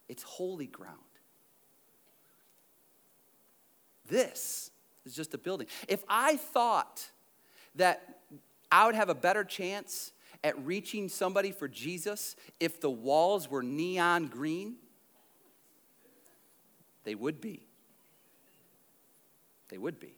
it's 0.08 0.24
holy 0.24 0.68
ground. 0.68 1.00
This 4.08 4.72
is 5.06 5.16
just 5.16 5.34
a 5.34 5.38
building. 5.38 5.68
If 5.88 6.04
I 6.08 6.38
thought 6.38 7.10
that 7.76 8.20
I 8.72 8.86
would 8.86 8.96
have 8.96 9.10
a 9.10 9.16
better 9.16 9.44
chance 9.44 10.12
at 10.44 10.58
reaching 10.66 11.10
somebody 11.10 11.52
for 11.52 11.68
Jesus 11.68 12.36
if 12.60 12.80
the 12.80 12.90
walls 12.90 13.50
were 13.50 13.64
neon 13.64 14.28
green, 14.28 14.76
they 17.04 17.16
would 17.16 17.40
be. 17.40 17.66
They 19.70 19.78
would 19.78 20.00
be. 20.00 20.14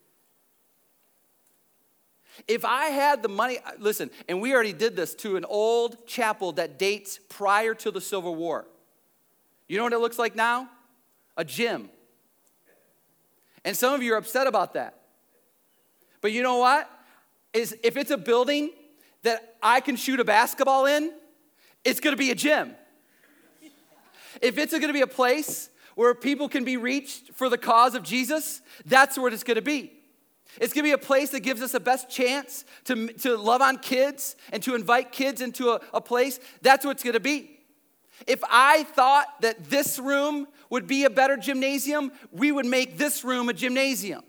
If 2.48 2.64
I 2.64 2.86
had 2.86 3.22
the 3.22 3.30
money, 3.30 3.60
listen, 3.80 4.10
and 4.28 4.42
we 4.42 4.54
already 4.54 4.74
did 4.74 4.96
this 4.96 5.14
to 5.16 5.36
an 5.36 5.46
old 5.46 6.08
chapel 6.08 6.54
that 6.54 6.80
dates 6.80 7.20
prior 7.30 7.74
to 7.76 7.92
the 7.92 8.02
Civil 8.02 8.36
War. 8.36 8.66
You 9.68 9.78
know 9.78 9.84
what 9.84 9.94
it 9.94 10.00
looks 10.00 10.18
like 10.18 10.36
now? 10.36 10.70
A 11.38 11.44
gym. 11.44 11.90
And 13.66 13.76
some 13.76 13.94
of 13.94 14.02
you 14.02 14.14
are 14.14 14.18
upset 14.18 14.48
about 14.48 14.74
that. 14.74 14.96
But 16.22 16.32
you 16.32 16.44
know 16.44 16.58
what? 16.58 16.90
Is 17.54 17.76
if 17.84 17.98
it's 17.98 18.12
a 18.12 18.18
building 18.18 18.72
that 19.24 19.56
I 19.62 19.82
can 19.82 19.96
shoot 19.96 20.20
a 20.20 20.26
basketball 20.26 20.86
in, 20.86 21.12
it's 21.84 22.00
gonna 22.00 22.16
be 22.16 22.32
a 22.32 22.36
gym. 22.36 22.76
If 24.42 24.58
it's 24.58 24.78
gonna 24.78 24.94
be 24.94 25.02
a 25.02 25.08
place 25.08 25.70
where 25.96 26.14
people 26.14 26.48
can 26.48 26.64
be 26.64 26.78
reached 26.78 27.34
for 27.34 27.50
the 27.50 27.58
cause 27.58 27.96
of 27.96 28.04
Jesus, 28.04 28.62
that's 28.86 29.18
what 29.18 29.34
it's 29.34 29.44
gonna 29.44 29.62
be. 29.62 29.94
It's 30.60 30.74
gonna 30.74 30.84
be 30.84 30.92
a 30.92 30.98
place 30.98 31.32
that 31.32 31.42
gives 31.42 31.62
us 31.62 31.74
the 31.74 31.80
best 31.80 32.10
chance 32.10 32.66
to, 32.86 33.08
to 33.08 33.38
love 33.38 33.62
on 33.62 33.78
kids 33.78 34.36
and 34.52 34.62
to 34.64 34.76
invite 34.76 35.12
kids 35.12 35.42
into 35.42 35.70
a, 35.72 35.82
a 35.94 36.02
place. 36.02 36.40
That's 36.62 36.86
what 36.86 36.92
it's 36.92 37.04
gonna 37.04 37.20
be. 37.20 37.60
If 38.28 38.42
I 38.50 38.84
thought 38.84 39.42
that 39.42 39.70
this 39.70 40.00
room 40.00 40.48
would 40.70 40.88
be 40.88 41.06
a 41.06 41.10
better 41.10 41.38
gymnasium, 41.38 42.12
we 42.32 42.52
would 42.52 42.66
make 42.66 42.98
this 42.98 43.24
room 43.24 43.50
a 43.50 43.54
gymnasium. 43.54 44.24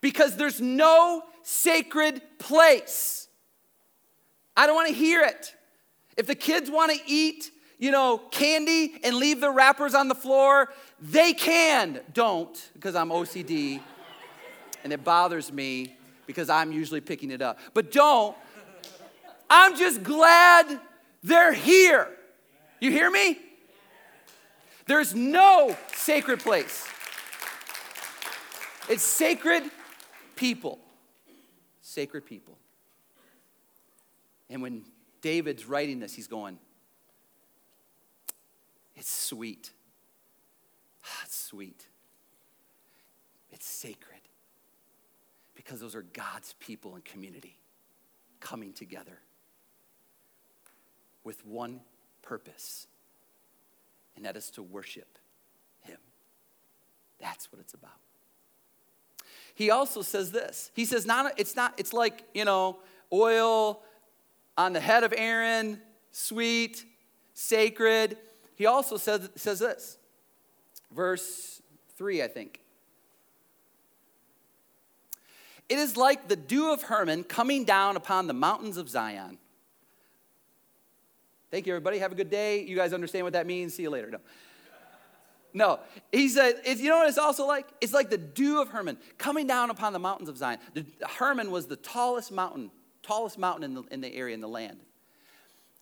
Because 0.00 0.36
there's 0.36 0.60
no 0.60 1.22
sacred 1.42 2.22
place. 2.38 3.28
I 4.56 4.66
don't 4.66 4.74
wanna 4.76 4.90
hear 4.90 5.22
it. 5.22 5.54
If 6.16 6.26
the 6.26 6.34
kids 6.34 6.70
wanna 6.70 6.94
eat 7.06 7.50
you 7.78 7.90
know, 7.90 8.18
candy 8.30 8.94
and 9.02 9.16
leave 9.16 9.40
the 9.40 9.50
wrappers 9.50 9.94
on 9.94 10.08
the 10.08 10.14
floor? 10.14 10.72
They 11.00 11.32
can. 11.32 12.00
Don't, 12.12 12.70
because 12.72 12.94
I'm 12.94 13.10
OCD 13.10 13.80
and 14.84 14.92
it 14.92 15.02
bothers 15.02 15.52
me 15.52 15.96
because 16.26 16.48
I'm 16.48 16.72
usually 16.72 17.00
picking 17.00 17.30
it 17.30 17.42
up. 17.42 17.58
But 17.72 17.90
don't. 17.90 18.36
I'm 19.50 19.76
just 19.76 20.02
glad 20.02 20.80
they're 21.22 21.52
here. 21.52 22.08
You 22.80 22.90
hear 22.90 23.10
me? 23.10 23.38
There's 24.86 25.14
no 25.14 25.76
sacred 25.94 26.40
place. 26.40 26.86
It's 28.88 29.02
sacred 29.02 29.62
people. 30.36 30.78
Sacred 31.80 32.26
people. 32.26 32.58
And 34.50 34.60
when 34.60 34.82
David's 35.22 35.64
writing 35.66 36.00
this, 36.00 36.14
he's 36.14 36.26
going, 36.26 36.58
it's 38.94 39.10
sweet. 39.10 39.72
Ah, 41.04 41.20
it's 41.24 41.36
sweet. 41.36 41.86
It's 43.50 43.66
sacred. 43.66 44.20
Because 45.54 45.80
those 45.80 45.94
are 45.94 46.02
God's 46.02 46.54
people 46.60 46.94
and 46.94 47.04
community 47.04 47.58
coming 48.40 48.72
together 48.72 49.18
with 51.24 51.44
one 51.46 51.80
purpose, 52.20 52.86
and 54.16 54.24
that 54.24 54.36
is 54.36 54.50
to 54.50 54.62
worship 54.62 55.18
Him. 55.82 55.98
That's 57.20 57.50
what 57.52 57.60
it's 57.60 57.74
about. 57.74 57.92
He 59.54 59.70
also 59.70 60.02
says 60.02 60.32
this. 60.32 60.70
He 60.74 60.84
says, 60.84 61.06
not, 61.06 61.32
it's 61.36 61.54
not, 61.54 61.74
it's 61.76 61.92
like, 61.92 62.24
you 62.34 62.44
know, 62.44 62.78
oil 63.12 63.82
on 64.56 64.72
the 64.72 64.80
head 64.80 65.04
of 65.04 65.14
Aaron, 65.16 65.80
sweet, 66.10 66.84
sacred. 67.34 68.16
He 68.56 68.66
also 68.66 68.96
says, 68.96 69.30
says 69.36 69.60
this, 69.60 69.98
verse 70.92 71.62
3, 71.96 72.22
I 72.22 72.28
think. 72.28 72.60
It 75.68 75.78
is 75.78 75.96
like 75.96 76.28
the 76.28 76.36
dew 76.36 76.72
of 76.72 76.82
Hermon 76.82 77.24
coming 77.24 77.64
down 77.64 77.96
upon 77.96 78.26
the 78.26 78.34
mountains 78.34 78.76
of 78.76 78.88
Zion. 78.88 79.38
Thank 81.54 81.68
you, 81.68 81.72
everybody. 81.72 82.00
Have 82.00 82.10
a 82.10 82.16
good 82.16 82.30
day. 82.30 82.64
You 82.64 82.74
guys 82.74 82.92
understand 82.92 83.22
what 83.22 83.34
that 83.34 83.46
means? 83.46 83.74
See 83.74 83.84
you 83.84 83.90
later. 83.90 84.10
No. 84.10 84.18
No, 85.52 85.78
he 86.10 86.28
said, 86.28 86.56
you 86.66 86.88
know 86.88 86.98
what 86.98 87.08
it's 87.08 87.16
also 87.16 87.46
like? 87.46 87.68
It's 87.80 87.92
like 87.92 88.10
the 88.10 88.18
dew 88.18 88.60
of 88.60 88.70
Hermon 88.70 88.98
coming 89.18 89.46
down 89.46 89.70
upon 89.70 89.92
the 89.92 90.00
mountains 90.00 90.28
of 90.28 90.36
Zion. 90.36 90.58
The, 90.72 90.84
Hermon 91.06 91.52
was 91.52 91.68
the 91.68 91.76
tallest 91.76 92.32
mountain, 92.32 92.72
tallest 93.04 93.38
mountain 93.38 93.62
in 93.62 93.74
the, 93.74 93.82
in 93.92 94.00
the 94.00 94.12
area, 94.12 94.34
in 94.34 94.40
the 94.40 94.48
land. 94.48 94.80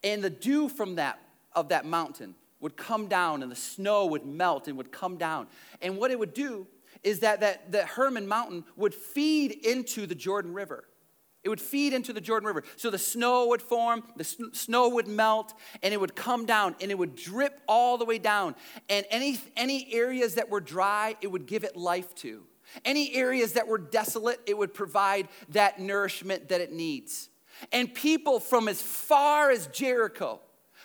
And 0.05 0.23
the 0.23 0.29
dew 0.29 0.69
from 0.69 0.97
that, 0.97 1.19
of 1.55 1.71
that 1.71 1.87
mountain 1.87 2.35
would 2.61 2.77
come 2.77 3.09
down 3.09 3.43
and 3.43 3.51
the 3.51 3.57
snow 3.57 4.05
would 4.05 4.27
melt 4.27 4.69
and 4.69 4.77
would 4.77 4.93
come 4.93 5.17
down. 5.17 5.47
And 5.81 5.97
what 5.97 6.11
it 6.11 6.19
would 6.19 6.35
do 6.35 6.67
is 7.03 7.21
that, 7.21 7.41
that, 7.41 7.73
that 7.73 7.87
Hermon 7.87 8.29
Mountain 8.29 8.67
would 8.77 8.95
feed 8.95 9.53
into 9.65 10.07
the 10.07 10.15
Jordan 10.15 10.53
River. 10.53 10.85
It 11.45 11.49
would 11.49 11.61
feed 11.61 11.93
into 11.93 12.13
the 12.13 12.21
Jordan 12.21 12.47
River. 12.47 12.63
So 12.77 12.89
the 12.89 12.99
snow 12.99 13.49
would 13.49 13.63
form, 13.63 14.05
the 14.17 14.25
snow 14.25 14.89
would 14.91 15.09
melt, 15.09 15.55
and 15.83 15.93
it 15.93 16.01
would 16.01 16.15
come 16.15 16.47
down 16.47 16.77
and 16.81 16.91
it 16.91 16.99
would 16.99 17.17
drip 17.17 17.61
all 17.67 17.99
the 17.99 18.05
way 18.05 18.19
down. 18.19 18.55
And 18.89 19.05
any, 19.11 19.41
any 19.57 19.93
areas 19.93 20.37
that 20.37 20.51
were 20.51 20.61
dry, 20.61 21.17
it 21.21 21.27
would 21.27 21.47
give 21.47 21.65
it 21.65 21.77
life 21.77 22.15
to. 22.17 22.45
Any 22.85 23.15
areas 23.15 23.55
that 23.55 23.67
were 23.67 23.79
desolate, 23.79 24.41
it 24.47 24.57
would 24.57 24.73
provide 24.73 25.29
that 25.49 25.81
nourishment 25.81 26.49
that 26.49 26.61
it 26.61 26.73
needs. 26.73 27.29
And 27.73 27.93
people 27.93 28.41
from 28.41 28.69
as 28.69 28.81
far 28.81 29.51
as 29.51 29.67
Jericho, 29.69 30.41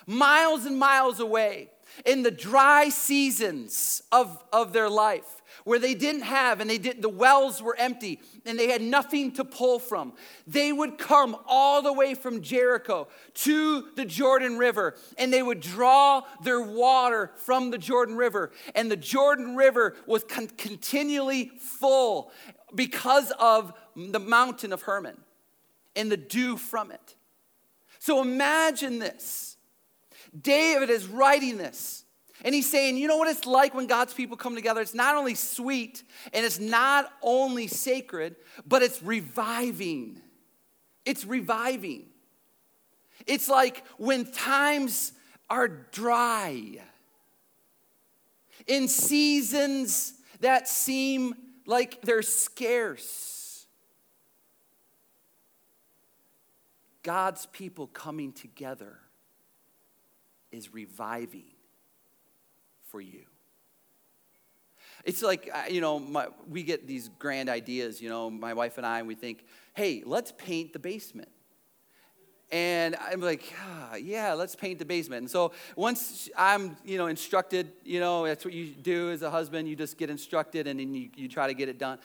miles 0.05 0.65
and 0.65 0.77
miles 0.77 1.19
away, 1.19 1.69
in 2.05 2.23
the 2.23 2.31
dry 2.31 2.89
seasons 2.89 4.03
of, 4.11 4.43
of 4.51 4.73
their 4.73 4.89
life, 4.89 5.41
where 5.63 5.79
they 5.79 5.93
didn't 5.93 6.21
have 6.21 6.59
and 6.59 6.69
they 6.69 6.77
did 6.77 7.01
the 7.01 7.09
wells 7.09 7.61
were 7.61 7.75
empty 7.77 8.19
and 8.45 8.57
they 8.57 8.69
had 8.69 8.81
nothing 8.81 9.31
to 9.33 9.43
pull 9.43 9.79
from. 9.79 10.13
They 10.45 10.71
would 10.71 10.97
come 10.97 11.35
all 11.47 11.81
the 11.81 11.93
way 11.93 12.13
from 12.13 12.41
jericho 12.41 13.07
to 13.35 13.87
the 13.95 14.05
jordan 14.05 14.57
river 14.57 14.95
and 15.17 15.31
they 15.31 15.43
would 15.43 15.59
draw 15.59 16.23
their 16.43 16.61
water 16.61 17.31
from 17.37 17.71
the 17.71 17.77
jordan 17.77 18.15
river. 18.15 18.51
And 18.75 18.91
the 18.91 18.97
jordan 18.97 19.55
river 19.55 19.95
was 20.05 20.23
con- 20.23 20.47
continually 20.57 21.51
full 21.59 22.31
because 22.75 23.31
of 23.39 23.73
the 23.95 24.19
mountain 24.19 24.73
of 24.73 24.83
hermon 24.83 25.17
and 25.95 26.11
the 26.11 26.17
dew 26.17 26.57
from 26.57 26.91
it. 26.91 27.15
So 27.99 28.21
imagine 28.21 28.99
this 28.99 29.46
david 30.39 30.89
is 30.89 31.07
writing 31.07 31.57
this 31.57 32.03
and 32.43 32.53
he's 32.53 32.69
saying, 32.69 32.97
you 32.97 33.07
know 33.07 33.17
what 33.17 33.27
it's 33.27 33.45
like 33.45 33.73
when 33.73 33.87
God's 33.87 34.13
people 34.13 34.37
come 34.37 34.55
together? 34.55 34.81
It's 34.81 34.93
not 34.93 35.15
only 35.15 35.33
sweet 35.33 36.03
and 36.33 36.45
it's 36.45 36.59
not 36.59 37.11
only 37.21 37.67
sacred, 37.67 38.35
but 38.65 38.83
it's 38.83 39.01
reviving. 39.01 40.21
It's 41.03 41.25
reviving. 41.25 42.05
It's 43.25 43.49
like 43.49 43.83
when 43.97 44.31
times 44.31 45.13
are 45.49 45.67
dry, 45.67 46.79
in 48.67 48.87
seasons 48.87 50.13
that 50.41 50.67
seem 50.67 51.33
like 51.65 52.01
they're 52.01 52.21
scarce. 52.21 53.65
God's 57.01 57.45
people 57.47 57.87
coming 57.87 58.33
together 58.33 58.99
is 60.57 60.73
reviving 60.73 61.45
for 62.89 62.99
you. 62.99 63.23
It's 65.05 65.21
like, 65.21 65.49
you 65.69 65.79
know, 65.79 65.99
my, 65.99 66.27
we 66.49 66.63
get 66.63 66.85
these 66.85 67.09
grand 67.19 67.47
ideas, 67.47 68.01
you 68.01 68.09
know, 68.09 68.29
my 68.29 68.53
wife 68.53 68.77
and 68.77 68.85
I, 68.85 68.99
and 68.99 69.07
we 69.07 69.15
think, 69.15 69.45
hey, 69.73 70.03
let's 70.05 70.33
paint 70.37 70.73
the 70.73 70.79
basement. 70.79 71.29
And 72.51 72.95
I'm 72.95 73.21
like, 73.21 73.53
ah, 73.61 73.95
yeah, 73.95 74.33
let's 74.33 74.55
paint 74.55 74.79
the 74.79 74.85
basement. 74.85 75.21
And 75.21 75.31
so 75.31 75.51
once 75.75 76.29
I'm, 76.37 76.77
you 76.83 76.97
know, 76.97 77.07
instructed, 77.07 77.71
you 77.83 77.99
know, 77.99 78.25
that's 78.25 78.43
what 78.43 78.53
you 78.53 78.67
do 78.67 79.11
as 79.11 79.21
a 79.21 79.29
husband. 79.29 79.67
You 79.67 79.75
just 79.75 79.97
get 79.97 80.09
instructed 80.09 80.65
and 80.67 80.79
then 80.79 80.93
you, 80.93 81.09
you 81.15 81.27
try 81.27 81.47
to 81.47 81.53
get 81.53 81.69
it 81.69 81.77
done. 81.77 81.99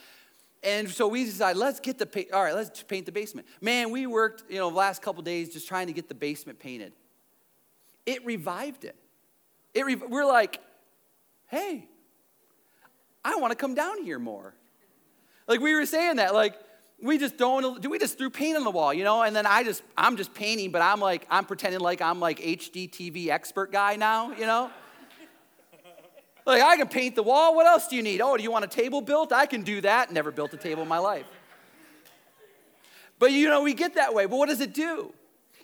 And 0.65 0.89
so 0.89 1.09
we 1.09 1.25
decided, 1.25 1.59
let's 1.59 1.81
get 1.81 1.99
the 1.99 2.07
paint. 2.07 2.33
All 2.33 2.43
right, 2.43 2.55
let's 2.55 2.83
paint 2.83 3.07
the 3.07 3.13
basement. 3.13 3.47
Man, 3.61 3.91
we 3.91 4.07
worked, 4.07 4.45
you 4.49 4.59
know, 4.59 4.71
the 4.71 4.77
last 4.77 5.03
couple 5.03 5.23
days 5.23 5.53
just 5.53 5.67
trying 5.67 5.89
to 5.89 5.93
get 5.93 6.09
the 6.09 6.15
basement 6.15 6.59
painted. 6.59 6.93
It 8.07 8.25
revived 8.25 8.85
it. 8.85 8.97
It 9.75 9.87
re- 9.87 9.95
we're 9.95 10.27
like, 10.27 10.61
hey, 11.47 11.87
I 13.25 13.37
want 13.37 13.53
to 13.53 13.57
come 13.57 13.75
down 13.75 14.03
here 14.03 14.19
more. 14.19 14.55
Like 15.47 15.61
we 15.61 15.75
were 15.75 15.87
saying 15.87 16.17
that, 16.17 16.35
like 16.35 16.55
we 17.01 17.19
just 17.19 17.37
don't 17.37 17.81
do 17.81 17.91
we 17.91 17.99
just 17.99 18.17
threw 18.17 18.31
paint 18.31 18.57
on 18.57 18.65
the 18.65 18.71
wall, 18.71 18.93
you 18.95 19.05
know? 19.05 19.23
And 19.23 19.35
then 19.35 19.47
I 19.47 19.65
just 19.65 19.83
I'm 19.97 20.17
just 20.17 20.35
painting, 20.35 20.71
but 20.71 20.83
I'm 20.83 21.01
like 21.01 21.27
I'm 21.31 21.45
pretending 21.45 21.81
like 21.81 22.01
I'm 22.01 22.21
like 22.21 22.39
HGTV 22.39 23.29
expert 23.29 23.73
guy 23.73 23.97
now, 23.97 24.33
you 24.33 24.47
know? 24.47 24.71
like 26.47 26.63
I 26.63 26.77
can 26.77 26.89
paint 26.89 27.17
the 27.17 27.23
wall. 27.23 27.55
What 27.55 27.67
else 27.67 27.89
do 27.89 27.97
you 27.97 28.03
need? 28.03 28.21
Oh, 28.21 28.37
do 28.37 28.43
you 28.43 28.51
want 28.51 28.65
a 28.65 28.69
table 28.69 29.01
built? 29.01 29.33
I 29.33 29.47
can 29.47 29.63
do 29.63 29.81
that. 29.83 30.13
Never 30.13 30.31
built 30.31 30.55
a 30.55 30.57
table 30.57 30.83
in 30.83 30.89
my 30.89 30.99
life. 30.99 31.27
But 33.19 33.33
you 33.33 33.49
know, 33.49 33.63
we 33.63 33.75
get 33.75 33.95
that 33.95 34.15
way. 34.15 34.27
But 34.27 34.37
what 34.37 34.49
does 34.49 34.61
it 34.61 34.73
do? 34.73 35.13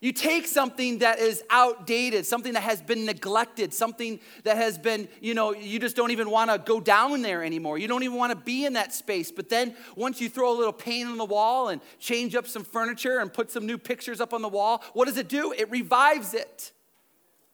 You 0.00 0.12
take 0.12 0.46
something 0.46 0.98
that 0.98 1.18
is 1.18 1.42
outdated, 1.50 2.24
something 2.24 2.52
that 2.52 2.62
has 2.62 2.80
been 2.80 3.04
neglected, 3.04 3.74
something 3.74 4.20
that 4.44 4.56
has 4.56 4.78
been, 4.78 5.08
you 5.20 5.34
know, 5.34 5.52
you 5.52 5.80
just 5.80 5.96
don't 5.96 6.12
even 6.12 6.30
want 6.30 6.50
to 6.50 6.58
go 6.58 6.80
down 6.80 7.22
there 7.22 7.42
anymore. 7.42 7.78
You 7.78 7.88
don't 7.88 8.04
even 8.04 8.16
want 8.16 8.30
to 8.30 8.36
be 8.36 8.64
in 8.64 8.74
that 8.74 8.94
space. 8.94 9.32
But 9.32 9.48
then 9.48 9.74
once 9.96 10.20
you 10.20 10.28
throw 10.28 10.52
a 10.52 10.56
little 10.56 10.72
paint 10.72 11.08
on 11.08 11.18
the 11.18 11.24
wall 11.24 11.68
and 11.68 11.80
change 11.98 12.36
up 12.36 12.46
some 12.46 12.62
furniture 12.62 13.18
and 13.18 13.32
put 13.32 13.50
some 13.50 13.66
new 13.66 13.76
pictures 13.76 14.20
up 14.20 14.32
on 14.32 14.40
the 14.40 14.48
wall, 14.48 14.84
what 14.92 15.06
does 15.06 15.16
it 15.16 15.28
do? 15.28 15.52
It 15.52 15.68
revives 15.68 16.32
it. 16.32 16.70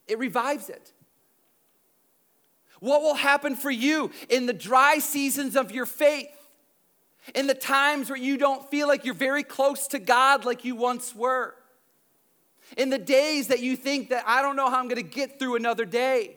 It 0.07 0.19
revives 0.19 0.69
it. 0.69 0.93
What 2.81 3.01
will 3.01 3.15
happen 3.15 3.57
for 3.57 3.71
you 3.71 4.11
in 4.29 4.45
the 4.45 4.53
dry 4.53 4.99
seasons 4.99 5.57
of 5.57 5.73
your 5.73 5.87
faith? 5.87 6.29
In 7.35 7.47
the 7.47 7.55
times 7.55 8.11
where 8.11 8.19
you 8.19 8.37
don't 8.37 8.69
feel 8.71 8.87
like 8.87 9.07
you're 9.07 9.15
very 9.15 9.43
close 9.43 9.87
to 9.89 9.99
God 9.99 10.45
like 10.45 10.67
you 10.67 10.77
once 10.77 11.15
were? 11.15 11.55
In 12.77 12.91
the 12.91 12.99
days 12.99 13.49
that 13.49 13.61
you 13.61 13.77
think 13.77 14.09
that 14.11 14.25
I 14.27 14.43
don't 14.43 14.57
know 14.57 14.71
how 14.71 14.79
I'm 14.79 14.89
going 14.89 15.03
to 15.03 15.09
get 15.09 15.39
through 15.39 15.57
another 15.57 15.85
day. 15.85 16.37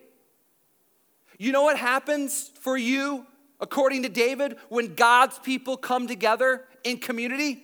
You 1.37 1.51
know 1.51 1.63
what 1.63 1.77
happens 1.77 2.51
for 2.61 2.77
you, 2.77 3.25
according 3.59 4.03
to 4.03 4.09
David, 4.09 4.57
when 4.69 4.95
God's 4.95 5.39
people 5.39 5.77
come 5.77 6.07
together 6.07 6.65
in 6.83 6.97
community? 6.97 7.63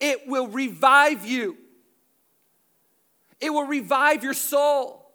It 0.00 0.26
will 0.26 0.48
revive 0.48 1.24
you. 1.24 1.56
It 3.40 3.50
will 3.50 3.66
revive 3.66 4.22
your 4.22 4.34
soul. 4.34 5.10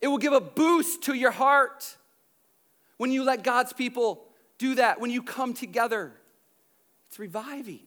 It 0.00 0.08
will 0.08 0.18
give 0.18 0.32
a 0.32 0.40
boost 0.40 1.02
to 1.04 1.14
your 1.14 1.30
heart 1.30 1.96
when 2.96 3.10
you 3.10 3.22
let 3.24 3.42
God's 3.42 3.72
people 3.72 4.24
do 4.58 4.74
that, 4.74 5.00
when 5.00 5.10
you 5.10 5.22
come 5.22 5.54
together. 5.54 6.12
It's 7.08 7.18
reviving. 7.18 7.80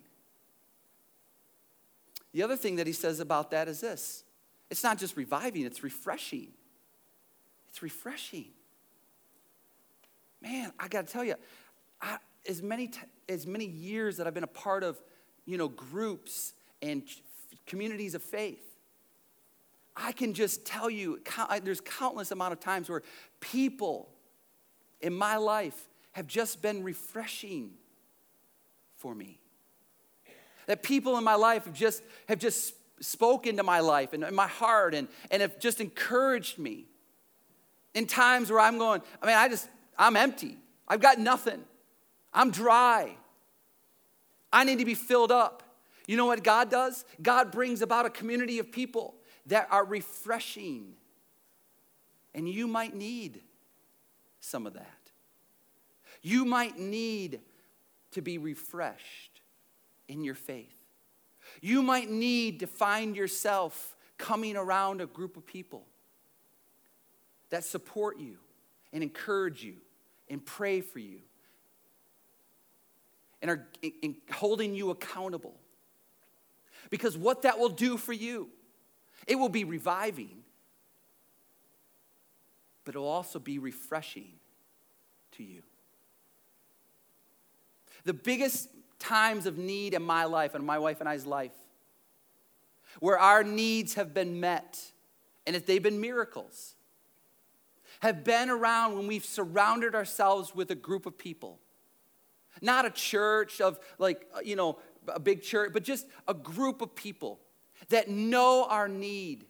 The 2.33 2.41
other 2.41 2.55
thing 2.55 2.75
that 2.77 2.87
he 2.87 2.93
says 2.93 3.19
about 3.19 3.51
that 3.51 3.67
is 3.67 3.79
this 3.79 4.23
it's 4.69 4.83
not 4.83 4.97
just 4.97 5.15
reviving, 5.15 5.65
it's 5.65 5.83
refreshing. 5.83 6.49
It's 7.69 7.81
refreshing. 7.81 8.49
Man, 10.41 10.71
I 10.79 10.87
got 10.87 11.07
to 11.07 11.13
tell 11.13 11.23
you, 11.23 11.35
I, 12.01 12.17
as, 12.47 12.61
many 12.61 12.87
t- 12.87 12.99
as 13.29 13.47
many 13.47 13.65
years 13.65 14.17
that 14.17 14.27
I've 14.27 14.33
been 14.33 14.43
a 14.43 14.47
part 14.47 14.83
of, 14.83 15.01
you 15.45 15.57
know, 15.57 15.69
groups 15.69 16.53
and 16.81 17.03
communities 17.65 18.13
of 18.13 18.21
faith, 18.21 18.63
I 19.95 20.11
can 20.11 20.33
just 20.33 20.65
tell 20.65 20.89
you, 20.89 21.19
there's 21.63 21.81
countless 21.81 22.31
amount 22.31 22.53
of 22.53 22.59
times 22.59 22.89
where 22.89 23.03
people 23.39 24.09
in 25.01 25.13
my 25.13 25.37
life 25.37 25.87
have 26.13 26.27
just 26.27 26.61
been 26.61 26.83
refreshing 26.83 27.71
for 28.97 29.13
me. 29.13 29.39
That 30.67 30.83
people 30.83 31.17
in 31.17 31.23
my 31.23 31.35
life 31.35 31.65
have 31.65 31.73
just, 31.73 32.03
have 32.27 32.39
just 32.39 32.73
spoken 32.99 33.57
to 33.57 33.63
my 33.63 33.79
life 33.79 34.13
and, 34.13 34.29
my 34.31 34.47
heart 34.47 34.95
and, 34.95 35.07
and 35.29 35.41
have 35.41 35.59
just 35.59 35.81
encouraged 35.81 36.57
me. 36.57 36.85
In 37.93 38.07
times 38.07 38.49
where 38.49 38.59
I'm 38.59 38.79
going, 38.79 39.01
I 39.21 39.27
mean, 39.27 39.35
I 39.35 39.47
just, 39.47 39.69
I'm 39.99 40.15
empty. 40.15 40.57
I've 40.87 41.01
got 41.01 41.19
nothing. 41.19 41.63
I'm 42.33 42.49
dry. 42.49 43.15
I 44.51 44.63
need 44.63 44.79
to 44.79 44.85
be 44.85 44.95
filled 44.95 45.31
up. 45.31 45.63
You 46.07 46.17
know 46.17 46.25
what 46.25 46.43
God 46.43 46.69
does? 46.69 47.05
God 47.21 47.51
brings 47.51 47.81
about 47.81 48.05
a 48.05 48.09
community 48.09 48.59
of 48.59 48.71
people 48.71 49.15
that 49.45 49.67
are 49.69 49.85
refreshing. 49.85 50.93
And 52.33 52.49
you 52.49 52.67
might 52.67 52.95
need 52.95 53.41
some 54.39 54.65
of 54.65 54.73
that. 54.73 55.11
You 56.21 56.45
might 56.45 56.79
need 56.79 57.41
to 58.11 58.21
be 58.21 58.37
refreshed 58.37 59.32
in 60.13 60.23
your 60.23 60.35
faith. 60.35 60.75
You 61.59 61.81
might 61.81 62.09
need 62.09 62.61
to 62.61 62.67
find 62.67 63.15
yourself 63.15 63.95
coming 64.17 64.55
around 64.55 65.01
a 65.01 65.07
group 65.07 65.35
of 65.35 65.45
people 65.45 65.85
that 67.49 67.63
support 67.63 68.19
you 68.19 68.37
and 68.93 69.03
encourage 69.03 69.63
you 69.63 69.75
and 70.29 70.45
pray 70.45 70.81
for 70.81 70.99
you 70.99 71.19
and 73.41 73.51
are 73.51 73.67
holding 74.31 74.75
you 74.75 74.91
accountable. 74.91 75.55
Because 76.89 77.17
what 77.17 77.41
that 77.41 77.59
will 77.59 77.69
do 77.69 77.97
for 77.97 78.13
you, 78.13 78.49
it 79.27 79.35
will 79.35 79.49
be 79.49 79.63
reviving, 79.63 80.43
but 82.85 82.95
it 82.95 82.97
will 82.99 83.07
also 83.07 83.39
be 83.39 83.57
refreshing 83.57 84.31
to 85.31 85.43
you. 85.43 85.63
The 88.05 88.13
biggest 88.13 88.69
times 89.03 89.45
of 89.45 89.57
need 89.57 89.93
in 89.93 90.01
my 90.01 90.25
life 90.25 90.55
and 90.55 90.65
my 90.65 90.79
wife 90.79 90.99
and 90.99 91.09
I's 91.09 91.25
life 91.25 91.51
where 92.99 93.17
our 93.17 93.43
needs 93.43 93.95
have 93.95 94.13
been 94.13 94.39
met 94.39 94.79
and 95.45 95.55
if 95.55 95.65
they've 95.65 95.83
been 95.83 95.99
miracles. 95.99 96.75
have 97.99 98.23
been 98.23 98.49
around 98.49 98.95
when 98.95 99.07
we've 99.07 99.25
surrounded 99.25 99.95
ourselves 99.95 100.53
with 100.53 100.69
a 100.71 100.75
group 100.75 101.05
of 101.05 101.17
people. 101.17 101.59
Not 102.61 102.85
a 102.85 102.89
church 102.89 103.61
of 103.61 103.79
like, 103.97 104.27
uh, 104.35 104.39
you 104.43 104.55
know, 104.55 104.79
a 105.07 105.19
big 105.19 105.41
church, 105.41 105.71
but 105.73 105.83
just 105.83 106.05
a 106.27 106.33
group 106.33 106.81
of 106.81 106.95
people 106.95 107.39
that 107.89 108.09
know 108.09 108.65
our 108.69 108.87
need, 108.87 109.45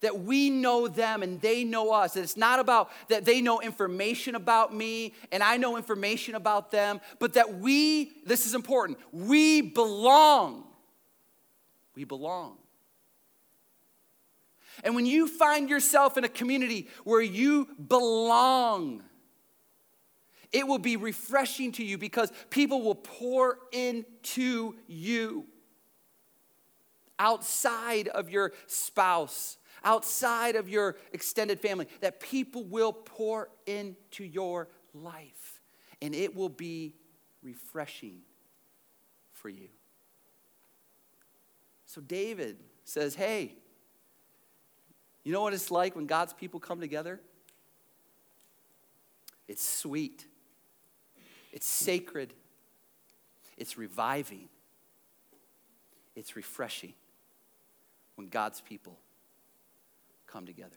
that 0.00 0.20
we 0.20 0.50
know 0.50 0.88
them 0.88 1.22
and 1.22 1.40
they 1.40 1.64
know 1.64 1.92
us. 1.92 2.14
That 2.14 2.22
it's 2.22 2.36
not 2.36 2.58
about 2.58 2.90
that 3.08 3.24
they 3.24 3.40
know 3.40 3.60
information 3.60 4.34
about 4.34 4.74
me 4.74 5.14
and 5.32 5.42
I 5.42 5.56
know 5.56 5.76
information 5.76 6.34
about 6.34 6.70
them, 6.70 7.00
but 7.18 7.34
that 7.34 7.58
we, 7.58 8.12
this 8.24 8.46
is 8.46 8.54
important, 8.54 8.98
we 9.12 9.60
belong. 9.60 10.64
We 11.94 12.04
belong. 12.04 12.58
And 14.84 14.94
when 14.94 15.06
you 15.06 15.26
find 15.26 15.70
yourself 15.70 16.18
in 16.18 16.24
a 16.24 16.28
community 16.28 16.88
where 17.04 17.22
you 17.22 17.68
belong, 17.88 19.02
it 20.52 20.66
will 20.66 20.78
be 20.78 20.96
refreshing 20.96 21.72
to 21.72 21.84
you 21.84 21.98
because 21.98 22.30
people 22.50 22.82
will 22.82 22.94
pour 22.94 23.58
into 23.72 24.74
you 24.86 25.46
outside 27.18 28.08
of 28.08 28.30
your 28.30 28.52
spouse, 28.66 29.58
outside 29.86 30.56
of 30.56 30.68
your 30.68 30.96
extended 31.12 31.60
family, 31.60 31.86
that 32.00 32.20
people 32.20 32.64
will 32.64 32.92
pour 32.92 33.48
into 33.66 34.24
your 34.24 34.68
life 34.92 35.60
and 36.02 36.14
it 36.14 36.34
will 36.34 36.50
be 36.50 36.94
refreshing 37.42 38.18
for 39.32 39.48
you. 39.48 39.68
So 41.86 42.00
David 42.00 42.58
says, 42.84 43.14
Hey, 43.14 43.54
you 45.22 45.32
know 45.32 45.40
what 45.40 45.54
it's 45.54 45.70
like 45.70 45.96
when 45.96 46.06
God's 46.06 46.32
people 46.32 46.60
come 46.60 46.80
together? 46.80 47.20
It's 49.48 49.64
sweet, 49.64 50.26
it's 51.52 51.66
sacred, 51.66 52.34
it's 53.56 53.78
reviving, 53.78 54.48
it's 56.16 56.34
refreshing 56.34 56.94
when 58.16 58.28
God's 58.28 58.60
people 58.60 58.98
come 60.36 60.44
together. 60.44 60.76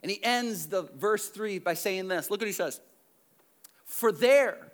And 0.00 0.08
he 0.08 0.22
ends 0.22 0.68
the 0.68 0.82
verse 0.82 1.28
3 1.30 1.58
by 1.58 1.74
saying 1.74 2.06
this. 2.06 2.30
Look 2.30 2.40
what 2.40 2.46
he 2.46 2.52
says. 2.52 2.80
For 3.84 4.12
there, 4.12 4.70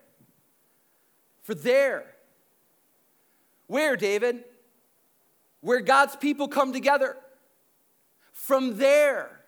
for 1.42 1.54
there, 1.54 2.04
where, 3.66 3.96
David? 3.96 4.44
Where 5.62 5.80
God's 5.80 6.16
people 6.16 6.48
come 6.48 6.74
together. 6.74 7.16
From 8.32 8.76
there, 8.76 9.40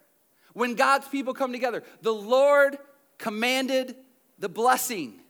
when 0.54 0.74
God's 0.74 1.06
people 1.08 1.34
come 1.34 1.52
together, 1.52 1.82
the 2.00 2.14
Lord 2.14 2.78
commanded 3.18 3.94
the 4.38 4.48
blessing. 4.48 5.20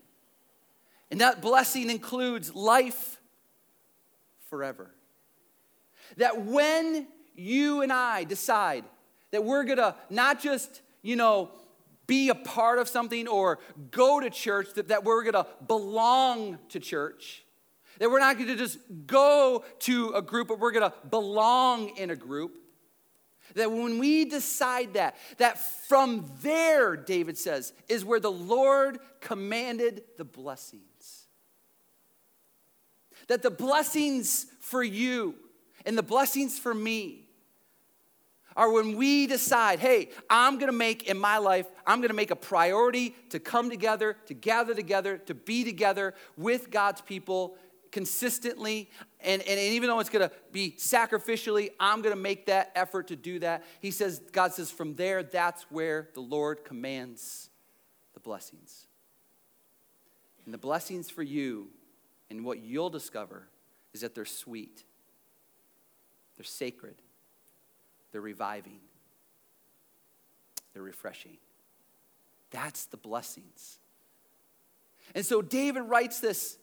And 1.11 1.20
that 1.20 1.42
blessing 1.42 1.90
includes 1.90 2.55
life 2.55 3.20
forever. 4.48 4.94
That 6.16 6.42
when 6.42 7.09
you 7.35 7.83
and 7.83 7.92
I 7.92 8.25
decide 8.25 8.85
that 9.31 9.44
we're 9.44 9.64
gonna 9.64 9.97
not 10.11 10.40
just, 10.40 10.83
you 11.03 11.16
know, 11.16 11.51
be 12.07 12.29
a 12.29 12.35
part 12.35 12.79
of 12.79 12.88
something 12.88 13.27
or 13.27 13.59
go 13.90 14.20
to 14.20 14.31
church, 14.31 14.75
that, 14.75 14.88
that 14.88 15.05
we're 15.05 15.25
gonna 15.25 15.47
belong 15.66 16.59
to 16.68 16.81
church, 16.81 17.44
that 17.99 18.11
we're 18.11 18.20
not 18.20 18.38
gonna 18.38 18.57
just 18.57 18.79
go 19.07 19.64
to 19.81 20.11
a 20.11 20.23
group, 20.23 20.49
but 20.49 20.59
we're 20.59 20.73
gonna 20.73 20.94
belong 21.11 21.97
in 21.97 22.11
a 22.11 22.16
group 22.16 22.59
that 23.55 23.70
when 23.70 23.99
we 23.99 24.25
decide 24.25 24.94
that, 24.94 25.16
that 25.38 25.59
from 25.88 26.31
there, 26.42 26.97
David 26.97 27.38
says, 27.38 27.73
is 27.88 28.05
where 28.05 28.20
the 28.20 28.31
Lord 28.31 28.99
commanded 29.20 30.03
the 30.16 30.25
blessings. 30.25 31.27
That 33.29 33.42
the 33.42 33.51
blessings 33.51 34.47
for 34.61 34.83
you 34.83 35.35
and 35.87 35.97
the 35.97 36.03
blessings 36.03 36.59
for 36.59 36.75
me 36.75 37.24
are 38.57 38.71
when 38.71 38.97
we 38.97 39.27
decide, 39.27 39.79
hey, 39.79 40.11
I'm 40.31 40.59
gonna 40.59 40.73
make 40.73 41.05
in 41.05 41.19
my 41.19 41.38
life, 41.38 41.67
I'm 41.87 42.01
gonna 42.01 42.14
make 42.14 42.31
a 42.31 42.37
priority 42.37 43.14
to 43.31 43.38
come 43.38 43.71
together, 43.71 44.17
to 44.27 44.35
gather 44.35 44.75
together, 44.75 45.19
to 45.19 45.35
be 45.35 45.64
together 45.64 46.14
with 46.37 46.71
God's 46.71 47.01
people 47.01 47.57
consistently. 47.95 48.90
And, 49.21 49.40
and, 49.43 49.59
even 49.59 49.88
though 49.88 50.01
it's 50.01 50.11
to 50.11 50.31
be 50.53 50.73
sacrificially, 50.73 51.71
I'm 51.79 52.03
to 52.03 52.17
make 52.17 52.47
that 52.47 52.73
effort 52.75 53.09
to 53.09 53.17
do 53.17 53.38
that. 53.38 53.62
He 53.81 53.93
says, 53.93 54.21
God 54.33 54.53
says, 54.53 54.71
from 54.71 54.97
there, 54.97 55.23
that's 55.23 55.62
where 55.71 56.09
the 56.12 56.21
Lord 56.21 56.64
commands 56.64 57.51
the 58.12 58.21
blessings. 58.21 58.88
And 60.45 60.53
the 60.53 60.59
blessings 60.59 61.09
for 61.09 61.23
you 61.23 61.69
and 62.31 62.45
what 62.45 62.59
you'll 62.59 62.90
discover 62.90 63.49
is 63.93 64.01
that 64.01 64.14
they're 64.14 64.25
sweet, 64.25 64.85
they're 66.37 66.45
sacred, 66.45 66.97
they're 68.14 68.20
reviving, 68.20 68.79
they're 70.72 70.85
refreshing. 70.85 71.37
That's 72.53 72.87
the 72.87 72.96
blessings. 72.96 73.81
And 75.16 75.27
so 75.27 75.42
David 75.42 75.81
writes 75.81 76.20
this 76.20 76.57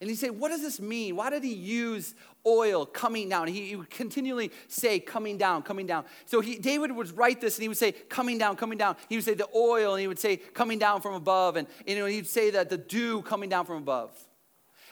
and 0.00 0.10
he 0.10 0.16
said, 0.16 0.32
What 0.32 0.48
does 0.48 0.62
this 0.62 0.80
mean? 0.80 1.14
Why 1.14 1.30
did 1.30 1.44
he 1.44 1.54
use 1.54 2.16
oil 2.44 2.84
coming 2.84 3.28
down? 3.28 3.46
He, 3.46 3.68
he 3.68 3.76
would 3.76 3.88
continually 3.88 4.50
say, 4.66 4.98
Coming 4.98 5.38
down, 5.38 5.62
coming 5.62 5.86
down. 5.86 6.06
So 6.24 6.40
he, 6.40 6.58
David 6.58 6.90
would 6.90 7.16
write 7.16 7.40
this 7.40 7.54
and 7.54 7.62
he 7.62 7.68
would 7.68 7.78
say, 7.78 7.92
Coming 7.92 8.36
down, 8.36 8.56
coming 8.56 8.76
down. 8.76 8.96
He 9.08 9.14
would 9.14 9.24
say 9.24 9.34
the 9.34 9.46
oil 9.54 9.94
and 9.94 10.00
he 10.00 10.08
would 10.08 10.18
say, 10.18 10.38
Coming 10.38 10.80
down 10.80 11.02
from 11.02 11.14
above. 11.14 11.54
And 11.54 11.68
you 11.86 11.94
know, 11.94 12.06
he'd 12.06 12.26
say 12.26 12.50
that 12.50 12.68
the 12.68 12.78
dew 12.78 13.22
coming 13.22 13.48
down 13.48 13.64
from 13.64 13.76
above. 13.76 14.10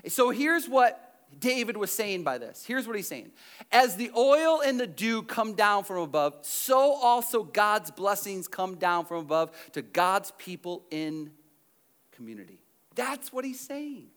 So 0.07 0.31
here's 0.31 0.69
what 0.69 1.14
David 1.41 1.77
was 1.77 1.91
saying 1.91 2.23
by 2.23 2.39
this. 2.39 2.65
Here's 2.67 2.87
what 2.87 2.97
he's 2.97 3.09
saying 3.09 3.33
As 3.73 3.97
the 3.97 4.11
oil 4.17 4.61
and 4.65 4.79
the 4.79 4.87
dew 4.87 5.23
come 5.23 5.55
down 5.55 5.85
from 5.85 5.99
above, 5.99 6.39
so 6.43 6.95
also 6.95 7.43
God's 7.43 7.91
blessings 7.91 8.49
come 8.49 8.77
down 8.77 9.05
from 9.05 9.19
above 9.19 9.51
to 9.73 9.83
God's 9.83 10.33
people 10.39 10.85
in 10.91 11.31
community. 12.13 12.61
That's 12.95 13.33
what 13.33 13.45
he's 13.45 13.61
saying. 13.61 14.09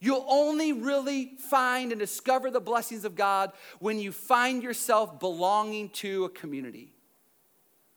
You'll 0.00 0.26
only 0.28 0.72
really 0.72 1.32
find 1.38 1.90
and 1.90 1.98
discover 1.98 2.50
the 2.50 2.60
blessings 2.60 3.04
of 3.04 3.14
God 3.14 3.52
when 3.78 3.98
you 3.98 4.12
find 4.12 4.62
yourself 4.62 5.18
belonging 5.18 5.88
to 5.90 6.24
a 6.24 6.28
community 6.28 6.92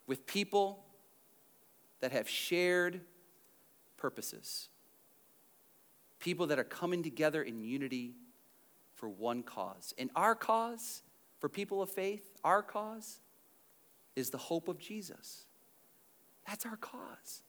with 0.06 0.26
people 0.26 0.86
that 2.00 2.13
have 2.13 2.30
shared 2.30 3.02
purposes. 3.98 4.70
People 6.20 6.48
that 6.48 6.60
are 6.60 6.64
coming 6.64 7.04
together 7.04 7.44
in 7.44 7.64
unity 7.64 8.16
for 8.96 9.08
one 9.08 9.44
cause. 9.44 9.94
And 9.98 10.10
our 10.16 10.36
cause, 10.36 11.04
for 11.40 11.50
people 11.50 11.82
of 11.82 11.90
faith, 11.90 12.28
our 12.44 12.64
cause 12.64 13.20
is 14.16 14.32
the 14.32 14.38
hope 14.38 14.68
of 14.68 14.80
Jesus. 14.80 15.44
That's 16.48 16.66
our 16.66 16.78
cause. 16.78 17.42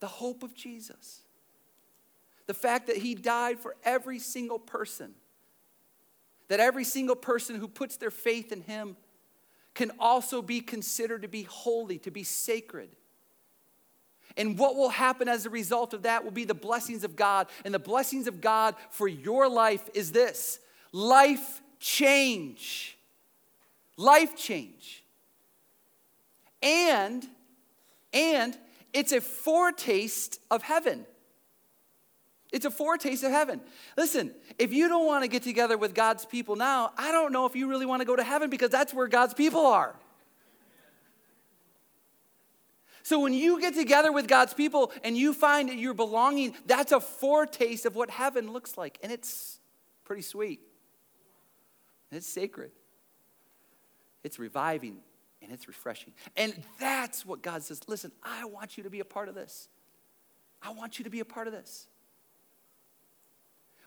The 0.00 0.06
hope 0.06 0.42
of 0.42 0.54
Jesus. 0.54 1.20
The 2.46 2.54
fact 2.54 2.86
that 2.86 2.96
he 2.96 3.14
died 3.14 3.60
for 3.60 3.76
every 3.84 4.18
single 4.18 4.58
person. 4.58 5.12
That 6.48 6.60
every 6.60 6.84
single 6.84 7.16
person 7.16 7.56
who 7.56 7.68
puts 7.68 7.96
their 7.96 8.10
faith 8.10 8.52
in 8.52 8.62
him 8.62 8.96
can 9.74 9.90
also 9.98 10.42
be 10.42 10.60
considered 10.60 11.22
to 11.22 11.28
be 11.28 11.42
holy, 11.42 11.98
to 11.98 12.10
be 12.10 12.24
sacred. 12.24 12.90
And 14.36 14.58
what 14.58 14.76
will 14.76 14.88
happen 14.88 15.28
as 15.28 15.46
a 15.46 15.50
result 15.50 15.94
of 15.94 16.02
that 16.02 16.24
will 16.24 16.30
be 16.30 16.44
the 16.44 16.54
blessings 16.54 17.04
of 17.04 17.16
God. 17.16 17.48
And 17.64 17.72
the 17.72 17.78
blessings 17.78 18.26
of 18.26 18.40
God 18.40 18.74
for 18.90 19.08
your 19.08 19.48
life 19.48 19.88
is 19.94 20.12
this 20.12 20.58
life 20.92 21.60
change. 21.78 22.96
Life 23.96 24.36
change. 24.36 25.04
And, 26.62 27.26
and 28.12 28.56
it's 28.92 29.12
a 29.12 29.20
foretaste 29.20 30.40
of 30.50 30.62
heaven. 30.62 31.06
It's 32.52 32.66
a 32.66 32.70
foretaste 32.70 33.24
of 33.24 33.30
heaven. 33.30 33.60
Listen, 33.96 34.30
if 34.58 34.72
you 34.72 34.86
don't 34.86 35.06
want 35.06 35.24
to 35.24 35.28
get 35.28 35.42
together 35.42 35.78
with 35.78 35.94
God's 35.94 36.26
people 36.26 36.54
now, 36.54 36.92
I 36.98 37.10
don't 37.10 37.32
know 37.32 37.46
if 37.46 37.56
you 37.56 37.68
really 37.68 37.86
want 37.86 38.00
to 38.00 38.06
go 38.06 38.14
to 38.14 38.22
heaven 38.22 38.50
because 38.50 38.68
that's 38.68 38.92
where 38.92 39.08
God's 39.08 39.32
people 39.32 39.66
are. 39.66 39.94
So 43.02 43.20
when 43.20 43.32
you 43.32 43.60
get 43.60 43.74
together 43.74 44.12
with 44.12 44.28
God's 44.28 44.54
people 44.54 44.92
and 45.02 45.16
you 45.16 45.32
find 45.32 45.68
that 45.68 45.76
you're 45.76 45.94
belonging, 45.94 46.54
that's 46.66 46.92
a 46.92 47.00
foretaste 47.00 47.86
of 47.86 47.96
what 47.96 48.10
heaven 48.10 48.52
looks 48.52 48.78
like. 48.78 48.98
And 49.02 49.10
it's 49.10 49.58
pretty 50.04 50.22
sweet. 50.22 50.60
It's 52.10 52.26
sacred. 52.26 52.70
It's 54.22 54.38
reviving 54.38 54.98
and 55.42 55.50
it's 55.50 55.66
refreshing. 55.66 56.12
And 56.36 56.54
that's 56.78 57.26
what 57.26 57.42
God 57.42 57.62
says 57.62 57.80
listen, 57.88 58.12
I 58.22 58.44
want 58.44 58.76
you 58.76 58.84
to 58.84 58.90
be 58.90 59.00
a 59.00 59.04
part 59.04 59.28
of 59.28 59.34
this. 59.34 59.68
I 60.62 60.70
want 60.70 60.98
you 60.98 61.04
to 61.04 61.10
be 61.10 61.20
a 61.20 61.24
part 61.24 61.48
of 61.48 61.52
this. 61.52 61.88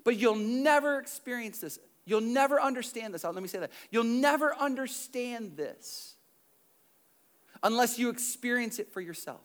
But 0.03 0.17
you'll 0.17 0.35
never 0.35 0.99
experience 0.99 1.59
this. 1.59 1.79
You'll 2.05 2.21
never 2.21 2.61
understand 2.61 3.13
this. 3.13 3.23
Let 3.23 3.35
me 3.35 3.47
say 3.47 3.59
that. 3.59 3.71
You'll 3.89 4.03
never 4.03 4.53
understand 4.55 5.55
this 5.55 6.14
unless 7.65 7.97
you 7.99 8.09
experience 8.09 8.79
it 8.79 8.93
for 8.93 9.01
yourself. 9.01 9.41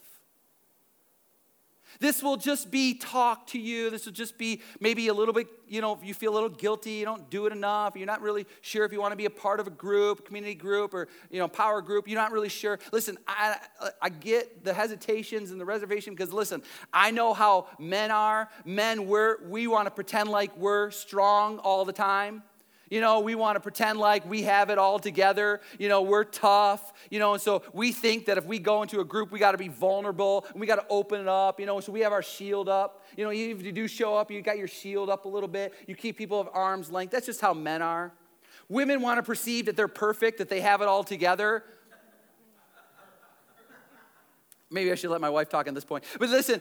This 1.98 2.22
will 2.22 2.36
just 2.36 2.70
be 2.70 2.94
talk 2.94 3.48
to 3.48 3.58
you. 3.58 3.90
This 3.90 4.06
will 4.06 4.12
just 4.12 4.38
be 4.38 4.62
maybe 4.78 5.08
a 5.08 5.14
little 5.14 5.34
bit, 5.34 5.48
you 5.66 5.80
know, 5.80 5.98
you 6.04 6.14
feel 6.14 6.32
a 6.32 6.34
little 6.34 6.48
guilty, 6.48 6.92
you 6.92 7.04
don't 7.04 7.28
do 7.30 7.46
it 7.46 7.52
enough, 7.52 7.96
you're 7.96 8.06
not 8.06 8.22
really 8.22 8.46
sure 8.60 8.84
if 8.84 8.92
you 8.92 9.00
want 9.00 9.10
to 9.10 9.16
be 9.16 9.24
a 9.24 9.30
part 9.30 9.58
of 9.58 9.66
a 9.66 9.70
group, 9.70 10.24
community 10.24 10.54
group, 10.54 10.94
or, 10.94 11.08
you 11.30 11.40
know, 11.40 11.48
power 11.48 11.82
group, 11.82 12.06
you're 12.06 12.20
not 12.20 12.30
really 12.30 12.48
sure. 12.48 12.78
Listen, 12.92 13.18
I, 13.26 13.56
I 14.00 14.08
get 14.08 14.64
the 14.64 14.72
hesitations 14.72 15.50
and 15.50 15.60
the 15.60 15.64
reservation 15.64 16.14
because, 16.14 16.32
listen, 16.32 16.62
I 16.92 17.10
know 17.10 17.34
how 17.34 17.66
men 17.78 18.10
are. 18.10 18.48
Men, 18.64 19.06
we're, 19.08 19.44
we 19.48 19.66
want 19.66 19.86
to 19.86 19.90
pretend 19.90 20.28
like 20.28 20.56
we're 20.56 20.92
strong 20.92 21.58
all 21.58 21.84
the 21.84 21.92
time. 21.92 22.44
You 22.90 23.00
know, 23.00 23.20
we 23.20 23.36
want 23.36 23.56
to 23.56 23.60
pretend 23.60 23.98
like 23.98 24.28
we 24.28 24.42
have 24.42 24.68
it 24.68 24.76
all 24.76 24.98
together. 24.98 25.60
You 25.78 25.88
know, 25.88 26.02
we're 26.02 26.24
tough. 26.24 26.92
You 27.08 27.20
know, 27.20 27.34
and 27.34 27.42
so 27.42 27.62
we 27.72 27.92
think 27.92 28.26
that 28.26 28.36
if 28.36 28.44
we 28.44 28.58
go 28.58 28.82
into 28.82 29.00
a 29.00 29.04
group, 29.04 29.30
we 29.30 29.38
got 29.38 29.52
to 29.52 29.58
be 29.58 29.68
vulnerable 29.68 30.44
and 30.50 30.60
we 30.60 30.66
got 30.66 30.76
to 30.76 30.86
open 30.90 31.20
it 31.20 31.28
up. 31.28 31.60
You 31.60 31.66
know, 31.66 31.78
so 31.80 31.92
we 31.92 32.00
have 32.00 32.12
our 32.12 32.22
shield 32.22 32.68
up. 32.68 33.04
You 33.16 33.24
know, 33.24 33.30
if 33.30 33.62
you 33.62 33.72
do 33.72 33.86
show 33.86 34.16
up, 34.16 34.30
you 34.30 34.42
got 34.42 34.58
your 34.58 34.68
shield 34.68 35.08
up 35.08 35.24
a 35.24 35.28
little 35.28 35.48
bit. 35.48 35.72
You 35.86 35.94
keep 35.94 36.18
people 36.18 36.40
of 36.40 36.48
arm's 36.52 36.90
length. 36.90 37.12
That's 37.12 37.26
just 37.26 37.40
how 37.40 37.54
men 37.54 37.80
are. 37.80 38.12
Women 38.68 39.00
want 39.02 39.18
to 39.18 39.22
perceive 39.22 39.66
that 39.66 39.76
they're 39.76 39.88
perfect, 39.88 40.38
that 40.38 40.48
they 40.48 40.60
have 40.60 40.82
it 40.82 40.88
all 40.88 41.04
together. 41.04 41.64
Maybe 44.70 44.92
I 44.92 44.94
should 44.94 45.10
let 45.10 45.20
my 45.20 45.30
wife 45.30 45.48
talk 45.48 45.66
at 45.66 45.74
this 45.74 45.84
point. 45.84 46.04
But 46.18 46.28
listen, 46.28 46.60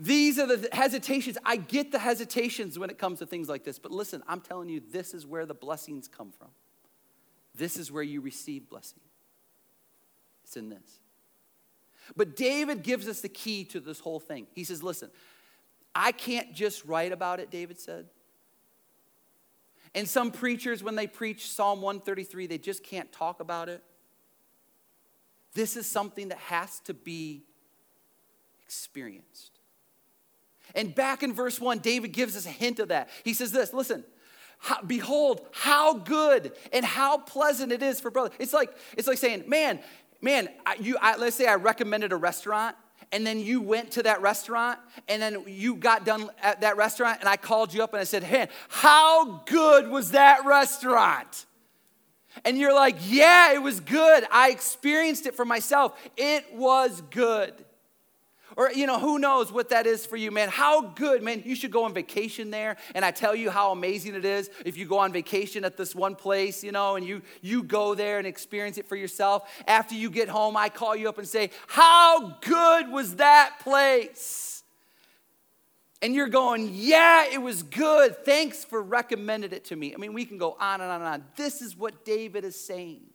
these 0.00 0.38
are 0.38 0.46
the 0.46 0.66
hesitations. 0.72 1.36
I 1.44 1.56
get 1.56 1.92
the 1.92 1.98
hesitations 1.98 2.78
when 2.78 2.88
it 2.88 2.96
comes 2.96 3.18
to 3.18 3.26
things 3.26 3.50
like 3.50 3.64
this. 3.64 3.78
But 3.78 3.92
listen, 3.92 4.22
I'm 4.26 4.40
telling 4.40 4.70
you, 4.70 4.80
this 4.90 5.12
is 5.12 5.26
where 5.26 5.44
the 5.44 5.52
blessings 5.52 6.08
come 6.08 6.32
from. 6.32 6.48
This 7.54 7.76
is 7.76 7.92
where 7.92 8.02
you 8.02 8.22
receive 8.22 8.70
blessing. 8.70 9.00
It's 10.44 10.56
in 10.56 10.70
this. 10.70 11.00
But 12.16 12.34
David 12.34 12.82
gives 12.82 13.08
us 13.08 13.20
the 13.20 13.28
key 13.28 13.64
to 13.66 13.80
this 13.80 14.00
whole 14.00 14.20
thing. 14.20 14.46
He 14.54 14.64
says, 14.64 14.82
Listen, 14.82 15.10
I 15.94 16.12
can't 16.12 16.54
just 16.54 16.86
write 16.86 17.12
about 17.12 17.38
it, 17.38 17.50
David 17.50 17.78
said. 17.78 18.06
And 19.94 20.08
some 20.08 20.30
preachers, 20.30 20.82
when 20.82 20.96
they 20.96 21.08
preach 21.08 21.50
Psalm 21.50 21.82
133, 21.82 22.46
they 22.46 22.58
just 22.58 22.82
can't 22.82 23.12
talk 23.12 23.40
about 23.40 23.68
it. 23.68 23.82
This 25.52 25.76
is 25.76 25.86
something 25.86 26.28
that 26.28 26.38
has 26.38 26.80
to 26.80 26.94
be 26.94 27.42
experienced. 28.64 29.59
And 30.74 30.94
back 30.94 31.22
in 31.22 31.32
verse 31.32 31.60
1, 31.60 31.78
David 31.78 32.12
gives 32.12 32.36
us 32.36 32.46
a 32.46 32.50
hint 32.50 32.78
of 32.78 32.88
that. 32.88 33.08
He 33.24 33.34
says 33.34 33.52
this 33.52 33.72
listen, 33.72 34.04
how, 34.58 34.82
behold, 34.82 35.46
how 35.52 35.94
good 35.94 36.52
and 36.72 36.84
how 36.84 37.18
pleasant 37.18 37.72
it 37.72 37.82
is 37.82 38.00
for 38.00 38.10
brother. 38.10 38.30
It's 38.38 38.52
like, 38.52 38.70
it's 38.96 39.08
like 39.08 39.18
saying, 39.18 39.44
man, 39.46 39.80
man, 40.20 40.48
I, 40.66 40.74
you, 40.74 40.98
I, 41.00 41.16
let's 41.16 41.36
say 41.36 41.46
I 41.46 41.54
recommended 41.54 42.12
a 42.12 42.16
restaurant 42.16 42.76
and 43.12 43.26
then 43.26 43.40
you 43.40 43.60
went 43.60 43.92
to 43.92 44.02
that 44.04 44.20
restaurant 44.20 44.78
and 45.08 45.20
then 45.20 45.42
you 45.46 45.74
got 45.74 46.04
done 46.04 46.28
at 46.42 46.60
that 46.60 46.76
restaurant 46.76 47.20
and 47.20 47.28
I 47.28 47.36
called 47.36 47.72
you 47.72 47.82
up 47.82 47.94
and 47.94 48.00
I 48.00 48.04
said, 48.04 48.22
hey, 48.22 48.48
how 48.68 49.42
good 49.46 49.88
was 49.88 50.12
that 50.12 50.44
restaurant? 50.44 51.46
And 52.44 52.58
you're 52.58 52.74
like, 52.74 52.96
yeah, 53.00 53.54
it 53.54 53.62
was 53.62 53.80
good. 53.80 54.24
I 54.30 54.50
experienced 54.50 55.26
it 55.26 55.34
for 55.34 55.44
myself. 55.44 55.98
It 56.16 56.44
was 56.54 57.00
good. 57.10 57.64
Or, 58.56 58.70
you 58.72 58.86
know, 58.86 58.98
who 58.98 59.18
knows 59.18 59.52
what 59.52 59.68
that 59.70 59.86
is 59.86 60.04
for 60.04 60.16
you, 60.16 60.30
man. 60.30 60.48
How 60.48 60.80
good, 60.82 61.22
man. 61.22 61.42
You 61.44 61.54
should 61.54 61.70
go 61.70 61.84
on 61.84 61.94
vacation 61.94 62.50
there. 62.50 62.76
And 62.94 63.04
I 63.04 63.10
tell 63.10 63.34
you 63.34 63.50
how 63.50 63.72
amazing 63.72 64.14
it 64.14 64.24
is 64.24 64.50
if 64.64 64.76
you 64.76 64.86
go 64.86 64.98
on 64.98 65.12
vacation 65.12 65.64
at 65.64 65.76
this 65.76 65.94
one 65.94 66.16
place, 66.16 66.64
you 66.64 66.72
know, 66.72 66.96
and 66.96 67.06
you, 67.06 67.22
you 67.40 67.62
go 67.62 67.94
there 67.94 68.18
and 68.18 68.26
experience 68.26 68.78
it 68.78 68.88
for 68.88 68.96
yourself. 68.96 69.48
After 69.66 69.94
you 69.94 70.10
get 70.10 70.28
home, 70.28 70.56
I 70.56 70.68
call 70.68 70.96
you 70.96 71.08
up 71.08 71.18
and 71.18 71.28
say, 71.28 71.50
How 71.66 72.38
good 72.40 72.88
was 72.90 73.16
that 73.16 73.60
place? 73.60 74.62
And 76.02 76.14
you're 76.14 76.28
going, 76.28 76.70
Yeah, 76.72 77.26
it 77.30 77.40
was 77.42 77.62
good. 77.62 78.24
Thanks 78.24 78.64
for 78.64 78.82
recommending 78.82 79.52
it 79.52 79.66
to 79.66 79.76
me. 79.76 79.94
I 79.94 79.98
mean, 79.98 80.12
we 80.12 80.24
can 80.24 80.38
go 80.38 80.56
on 80.58 80.80
and 80.80 80.90
on 80.90 81.00
and 81.02 81.08
on. 81.08 81.24
This 81.36 81.62
is 81.62 81.76
what 81.76 82.04
David 82.04 82.44
is 82.44 82.58
saying. 82.58 83.09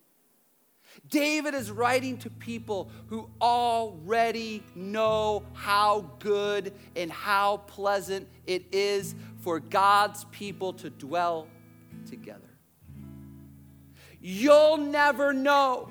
David 1.10 1.53
is 1.53 1.72
writing 1.72 2.18
to 2.20 2.30
people 2.30 2.89
who 3.08 3.30
already 3.41 4.64
know 4.74 5.43
how 5.53 6.12
good 6.20 6.74
and 6.95 7.12
how 7.12 7.58
pleasant 7.68 8.28
it 8.47 8.66
is 8.72 9.16
for 9.41 9.60
God's 9.60 10.26
people 10.26 10.74
to 10.74 10.89
dwell 10.89 11.47
together. 12.10 12.41
You'll 14.20 14.78
never 14.78 15.34
know. 15.34 15.89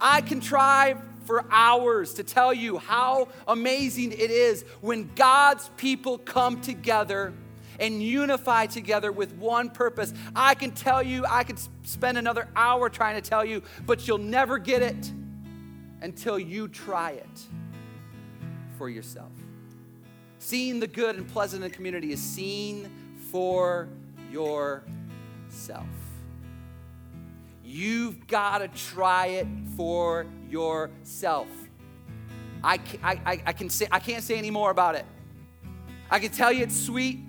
I 0.00 0.20
can 0.20 0.40
try 0.40 0.94
for 1.24 1.44
hours 1.50 2.14
to 2.14 2.22
tell 2.22 2.54
you 2.54 2.78
how 2.78 3.28
amazing 3.46 4.12
it 4.12 4.30
is 4.30 4.64
when 4.80 5.10
God's 5.14 5.68
people 5.76 6.18
come 6.18 6.60
together 6.60 7.34
and 7.78 8.02
unify 8.02 8.66
together 8.66 9.12
with 9.12 9.32
one 9.34 9.70
purpose. 9.70 10.12
I 10.34 10.54
can 10.54 10.72
tell 10.72 11.02
you, 11.02 11.24
I 11.28 11.44
could 11.44 11.58
spend 11.84 12.18
another 12.18 12.48
hour 12.56 12.88
trying 12.88 13.20
to 13.20 13.28
tell 13.28 13.44
you, 13.44 13.62
but 13.86 14.06
you'll 14.06 14.18
never 14.18 14.58
get 14.58 14.82
it 14.82 15.12
until 16.00 16.38
you 16.38 16.68
try 16.68 17.12
it 17.12 17.40
for 18.76 18.88
yourself. 18.88 19.32
Seeing 20.38 20.80
the 20.80 20.86
good 20.86 21.16
and 21.16 21.28
pleasant 21.28 21.64
in 21.64 21.70
the 21.70 21.74
community 21.74 22.12
is 22.12 22.20
seen 22.20 22.90
for 23.30 23.88
yourself. 24.30 25.86
You've 27.64 28.26
got 28.26 28.58
to 28.58 28.68
try 28.68 29.26
it 29.26 29.46
for 29.76 30.26
yourself. 30.48 31.48
I, 32.64 32.80
I, 33.02 33.42
I, 33.46 33.52
can 33.52 33.68
say, 33.68 33.86
I 33.92 33.98
can't 33.98 34.22
say 34.22 34.38
any 34.38 34.50
more 34.50 34.70
about 34.70 34.94
it. 34.94 35.04
I 36.10 36.18
can 36.18 36.30
tell 36.30 36.50
you 36.50 36.62
it's 36.62 36.80
sweet. 36.80 37.20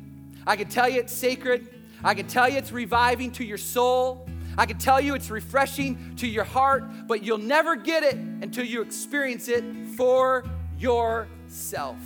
I 0.48 0.56
can 0.56 0.68
tell 0.68 0.90
you 0.90 1.00
it's 1.00 1.14
sacred. 1.14 1.70
I 2.04 2.14
can 2.14 2.28
tell 2.28 2.50
you 2.50 2.58
it's 2.58 2.72
reviving 2.72 3.32
to 3.34 3.44
your 3.44 3.58
soul. 3.58 4.28
I 4.58 4.66
can 4.66 4.78
tell 4.78 5.00
you 5.00 5.16
it's 5.16 5.30
refreshing 5.30 6.16
to 6.18 6.28
your 6.28 6.44
heart, 6.44 7.08
but 7.08 7.24
you'll 7.24 7.38
never 7.38 7.76
get 7.76 8.04
it 8.04 8.16
until 8.16 8.66
you 8.66 8.82
experience 8.82 9.48
it 9.48 9.64
for 9.96 10.44
yourself. 10.78 11.98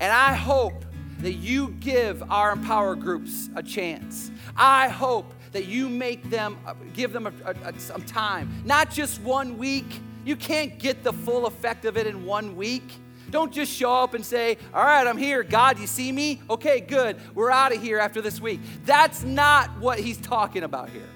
And 0.00 0.12
I 0.12 0.34
hope 0.34 0.84
that 1.18 1.34
you 1.34 1.70
give 1.80 2.22
our 2.30 2.52
Empower 2.52 2.94
groups 2.94 3.50
a 3.56 3.62
chance. 3.62 4.30
I 4.56 4.88
hope 4.88 5.34
that 5.52 5.66
you 5.66 5.88
make 5.88 6.30
them, 6.30 6.58
uh, 6.66 6.74
give 6.92 7.12
them 7.12 7.26
a, 7.26 7.32
a, 7.64 7.78
some 7.78 8.02
time, 8.02 8.62
not 8.64 8.90
just 8.90 9.20
one 9.22 9.58
week. 9.58 10.00
You 10.24 10.36
can't 10.36 10.78
get 10.78 11.02
the 11.02 11.12
full 11.12 11.46
effect 11.46 11.84
of 11.84 11.96
it 11.96 12.06
in 12.06 12.24
one 12.24 12.54
week. 12.54 12.94
Don't 13.30 13.52
just 13.52 13.72
show 13.72 13.92
up 13.92 14.14
and 14.14 14.24
say, 14.24 14.56
All 14.72 14.84
right, 14.84 15.06
I'm 15.06 15.18
here. 15.18 15.42
God, 15.42 15.78
you 15.78 15.86
see 15.86 16.12
me? 16.12 16.40
Okay, 16.48 16.80
good. 16.80 17.16
We're 17.34 17.50
out 17.50 17.74
of 17.74 17.82
here 17.82 17.98
after 17.98 18.20
this 18.20 18.40
week. 18.40 18.60
That's 18.84 19.22
not 19.22 19.78
what 19.78 19.98
he's 19.98 20.18
talking 20.18 20.62
about 20.62 20.90
here. 20.90 21.08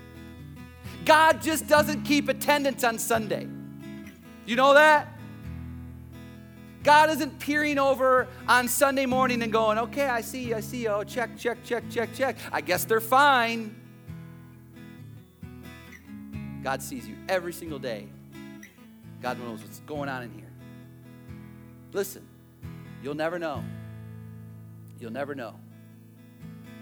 God 1.04 1.42
just 1.42 1.66
doesn't 1.66 2.02
keep 2.02 2.28
attendance 2.28 2.84
on 2.84 2.98
Sunday. 2.98 3.48
You 4.46 4.56
know 4.56 4.74
that? 4.74 5.08
God 6.82 7.10
isn't 7.10 7.38
peering 7.38 7.78
over 7.78 8.26
on 8.48 8.66
Sunday 8.66 9.06
morning 9.06 9.42
and 9.42 9.52
going, 9.52 9.78
okay, 9.78 10.08
I 10.08 10.20
see 10.20 10.48
you, 10.48 10.56
I 10.56 10.60
see 10.60 10.82
you. 10.82 10.88
Oh, 10.88 11.04
check, 11.04 11.36
check, 11.38 11.58
check, 11.64 11.84
check, 11.88 12.12
check. 12.12 12.36
I 12.50 12.60
guess 12.60 12.84
they're 12.84 13.00
fine. 13.00 13.76
God 16.62 16.82
sees 16.82 17.06
you 17.06 17.16
every 17.28 17.52
single 17.52 17.78
day. 17.78 18.08
God 19.20 19.38
knows 19.38 19.62
what's 19.62 19.80
going 19.80 20.08
on 20.08 20.24
in 20.24 20.32
here. 20.32 20.41
Listen, 21.92 22.26
you'll 23.02 23.14
never 23.14 23.38
know. 23.38 23.62
You'll 24.98 25.12
never 25.12 25.34
know 25.34 25.54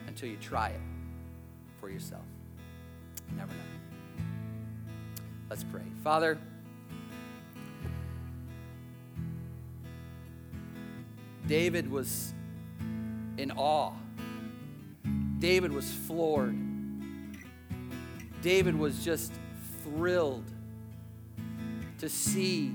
until 0.07 0.29
you 0.29 0.37
try 0.37 0.69
it 0.69 0.81
for 1.81 1.91
yourself. 1.91 2.25
You 3.31 3.37
never 3.37 3.53
know. 3.53 4.25
Let's 5.49 5.65
pray. 5.65 5.83
Father, 6.05 6.39
David 11.49 11.91
was 11.91 12.33
in 13.37 13.51
awe. 13.57 13.93
David 15.41 15.73
was 15.73 15.91
floored. 15.91 16.57
David 18.43 18.79
was 18.79 19.05
just 19.05 19.33
thrilled 19.83 20.45
to 21.99 22.09
see 22.09 22.73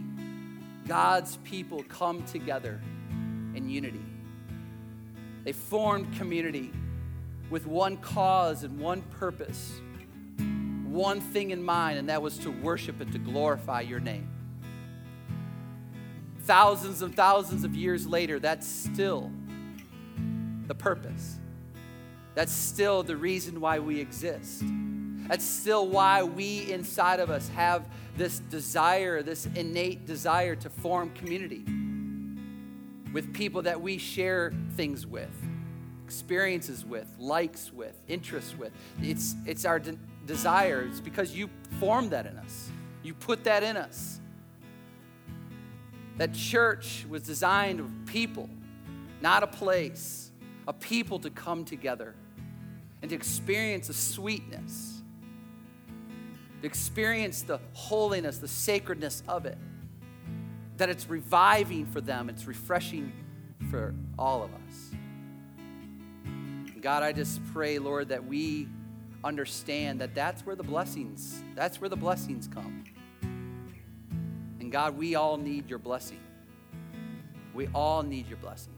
God's 0.88 1.38
people 1.38 1.84
come 1.84 2.24
together 2.24 2.82
in 3.56 3.70
unity. 3.70 4.06
They 5.44 5.52
formed 5.52 6.16
community 6.18 6.72
with 7.50 7.66
one 7.66 7.98
cause 7.98 8.64
and 8.64 8.80
one 8.80 9.02
purpose, 9.04 9.80
one 10.86 11.22
thing 11.22 11.52
in 11.52 11.64
mind, 11.64 12.00
and 12.00 12.10
that 12.10 12.22
was 12.22 12.38
to 12.40 12.52
worship 12.52 13.02
and 13.02 13.12
to 13.12 13.20
glorify 13.20 13.82
your 13.82 14.00
name. 14.00 14.30
Thousands 16.42 17.02
and 17.02 17.16
thousands 17.16 17.64
of 17.64 17.76
years 17.76 18.06
later, 18.06 18.40
that's 18.40 18.68
still 18.68 19.32
the 20.68 20.76
purpose. 20.76 21.38
That's 22.36 22.52
still 22.52 23.02
the 23.04 23.16
reason 23.16 23.62
why 23.62 23.80
we 23.80 24.00
exist. 24.00 24.64
That's 25.28 25.44
still 25.44 25.88
why 25.88 26.24
we 26.24 26.72
inside 26.72 27.20
of 27.20 27.30
us 27.30 27.50
have 27.50 27.86
this 28.18 28.40
desire, 28.40 29.24
this 29.24 29.48
innate 29.56 30.06
desire 30.06 30.56
to 30.56 30.70
form 30.70 31.10
community 31.12 31.66
with 33.12 33.34
people 33.34 33.62
that 33.64 33.80
we 33.80 33.98
share 33.98 34.54
things 34.76 35.08
with, 35.08 35.32
experiences 36.06 36.86
with, 36.86 37.08
likes 37.18 37.72
with, 37.72 37.96
interests 38.08 38.56
with. 38.58 38.72
It's, 39.02 39.36
it's 39.46 39.66
our 39.66 39.80
de- 39.80 39.98
desire. 40.26 40.86
It's 40.90 41.00
because 41.00 41.36
you 41.36 41.50
formed 41.80 42.12
that 42.12 42.26
in 42.26 42.38
us, 42.38 42.70
you 43.04 43.14
put 43.14 43.46
that 43.46 43.64
in 43.64 43.78
us. 43.78 44.20
That 46.18 46.34
church 46.34 47.06
was 47.10 47.24
designed 47.24 47.80
of 47.80 47.90
people, 48.06 48.50
not 49.22 49.44
a 49.44 49.48
place, 49.48 50.32
a 50.68 50.74
people 50.74 51.20
to 51.20 51.30
come 51.30 51.66
together 51.66 52.16
and 53.02 53.10
to 53.10 53.16
experience 53.16 53.90
a 53.90 53.94
sweetness, 53.94 54.95
to 56.66 56.68
experience 56.68 57.43
the 57.43 57.59
holiness, 57.74 58.39
the 58.39 58.47
sacredness 58.47 59.22
of 59.28 59.45
it. 59.45 59.55
That 60.78 60.89
it's 60.89 61.07
reviving 61.07 61.86
for 61.86 62.01
them, 62.01 62.28
it's 62.28 62.47
refreshing 62.47 63.13
for 63.70 63.93
all 64.18 64.41
of 64.41 64.49
us. 64.51 64.91
God, 66.82 67.03
I 67.03 67.11
just 67.13 67.39
pray, 67.53 67.78
Lord, 67.78 68.09
that 68.09 68.26
we 68.26 68.68
understand 69.24 70.01
that 70.01 70.16
that's 70.16 70.43
where 70.43 70.55
the 70.55 70.63
blessings, 70.63 71.43
that's 71.53 71.80
where 71.80 71.89
the 71.89 71.95
blessings 71.95 72.47
come. 72.47 72.84
And 74.59 74.72
God, 74.72 74.97
we 74.97 75.13
all 75.13 75.38
need 75.38 75.70
your 75.70 75.80
blessing. 75.80 76.20
We 77.53 77.68
all 77.76 78.01
need 78.01 78.28
your 78.28 78.38
blessing. 78.38 78.74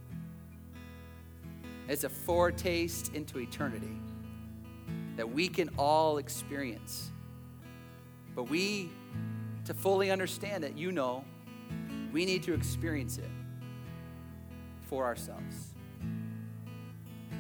It's 1.87 2.03
a 2.03 2.09
foretaste 2.09 3.13
into 3.13 3.39
eternity 3.39 3.97
that 5.15 5.29
we 5.29 5.47
can 5.47 5.69
all 5.77 6.17
experience. 6.17 7.11
But 8.37 8.51
we, 8.51 8.91
to 9.65 9.73
fully 9.73 10.11
understand 10.11 10.63
it, 10.63 10.77
you 10.77 10.91
know, 10.91 11.25
we 12.13 12.23
need 12.23 12.43
to 12.43 12.53
experience 12.53 13.17
it 13.17 13.31
for 14.83 15.05
ourselves. 15.05 15.73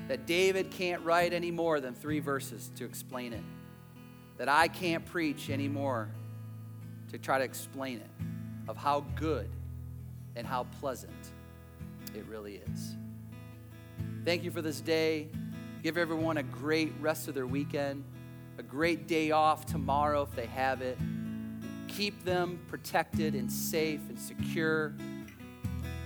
That 0.07 0.25
David 0.25 0.71
can't 0.71 1.03
write 1.03 1.33
any 1.33 1.51
more 1.51 1.79
than 1.79 1.93
three 1.93 2.19
verses 2.19 2.71
to 2.77 2.83
explain 2.83 3.33
it. 3.33 3.43
That 4.37 4.49
I 4.49 4.67
can't 4.67 5.05
preach 5.05 5.51
any 5.51 5.67
more 5.67 6.09
to 7.11 7.19
try 7.19 7.37
to 7.37 7.43
explain 7.43 7.99
it 7.99 8.09
of 8.67 8.75
how 8.75 9.01
good 9.15 9.51
and 10.35 10.47
how 10.47 10.63
pleasant 10.81 11.31
it 12.15 12.25
really 12.25 12.59
is. 12.71 12.95
Thank 14.25 14.43
you 14.43 14.49
for 14.49 14.63
this 14.63 14.81
day. 14.81 15.27
Give 15.83 15.95
everyone 15.95 16.37
a 16.37 16.43
great 16.43 16.91
rest 16.99 17.27
of 17.27 17.35
their 17.35 17.45
weekend, 17.45 18.03
a 18.57 18.63
great 18.63 19.07
day 19.07 19.31
off 19.31 19.65
tomorrow 19.65 20.23
if 20.23 20.35
they 20.35 20.47
have 20.47 20.81
it. 20.81 20.97
Keep 21.87 22.23
them 22.23 22.59
protected 22.67 23.35
and 23.35 23.51
safe 23.51 24.01
and 24.09 24.19
secure, 24.19 24.93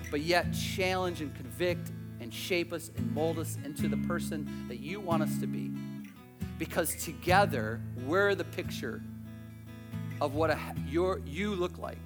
but 0.10 0.22
yet 0.22 0.54
challenge 0.54 1.22
and 1.22 1.34
convict 1.36 1.92
and 2.20 2.34
shape 2.34 2.74
us 2.74 2.92
and 2.98 3.14
mold 3.14 3.40
us 3.40 3.58
into 3.64 3.88
the 3.88 3.98
person 3.98 4.68
that 4.68 4.80
you 4.80 5.00
want 5.00 5.24
us 5.24 5.38
to 5.40 5.48
be. 5.48 5.72
Because 6.58 6.96
together, 7.04 7.82
we're 8.06 8.36
the 8.36 8.44
picture 8.44 9.02
of 10.20 10.36
what 10.36 10.52
a, 10.52 10.60
your, 10.88 11.22
you 11.26 11.56
look 11.56 11.78
like. 11.78 11.98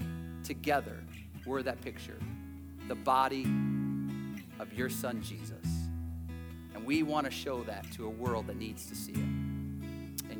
Together, 0.43 1.03
we're 1.45 1.63
that 1.63 1.81
picture. 1.81 2.17
The 2.87 2.95
body 2.95 3.45
of 4.59 4.71
your 4.73 4.89
son, 4.89 5.21
Jesus. 5.21 5.65
And 6.73 6.85
we 6.85 7.03
want 7.03 7.25
to 7.25 7.31
show 7.31 7.63
that 7.63 7.91
to 7.93 8.05
a 8.05 8.09
world 8.09 8.47
that 8.47 8.57
needs 8.57 8.85
to 8.85 8.95
see 8.95 9.13
it. 9.13 9.44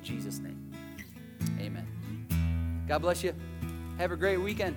Jesus' 0.06 0.38
name, 0.38 0.72
amen. 1.60 2.86
God 2.88 3.01
bless 3.01 3.24
you. 3.24 3.34
Have 3.97 4.12
a 4.12 4.16
great 4.16 4.38
weekend. 4.38 4.76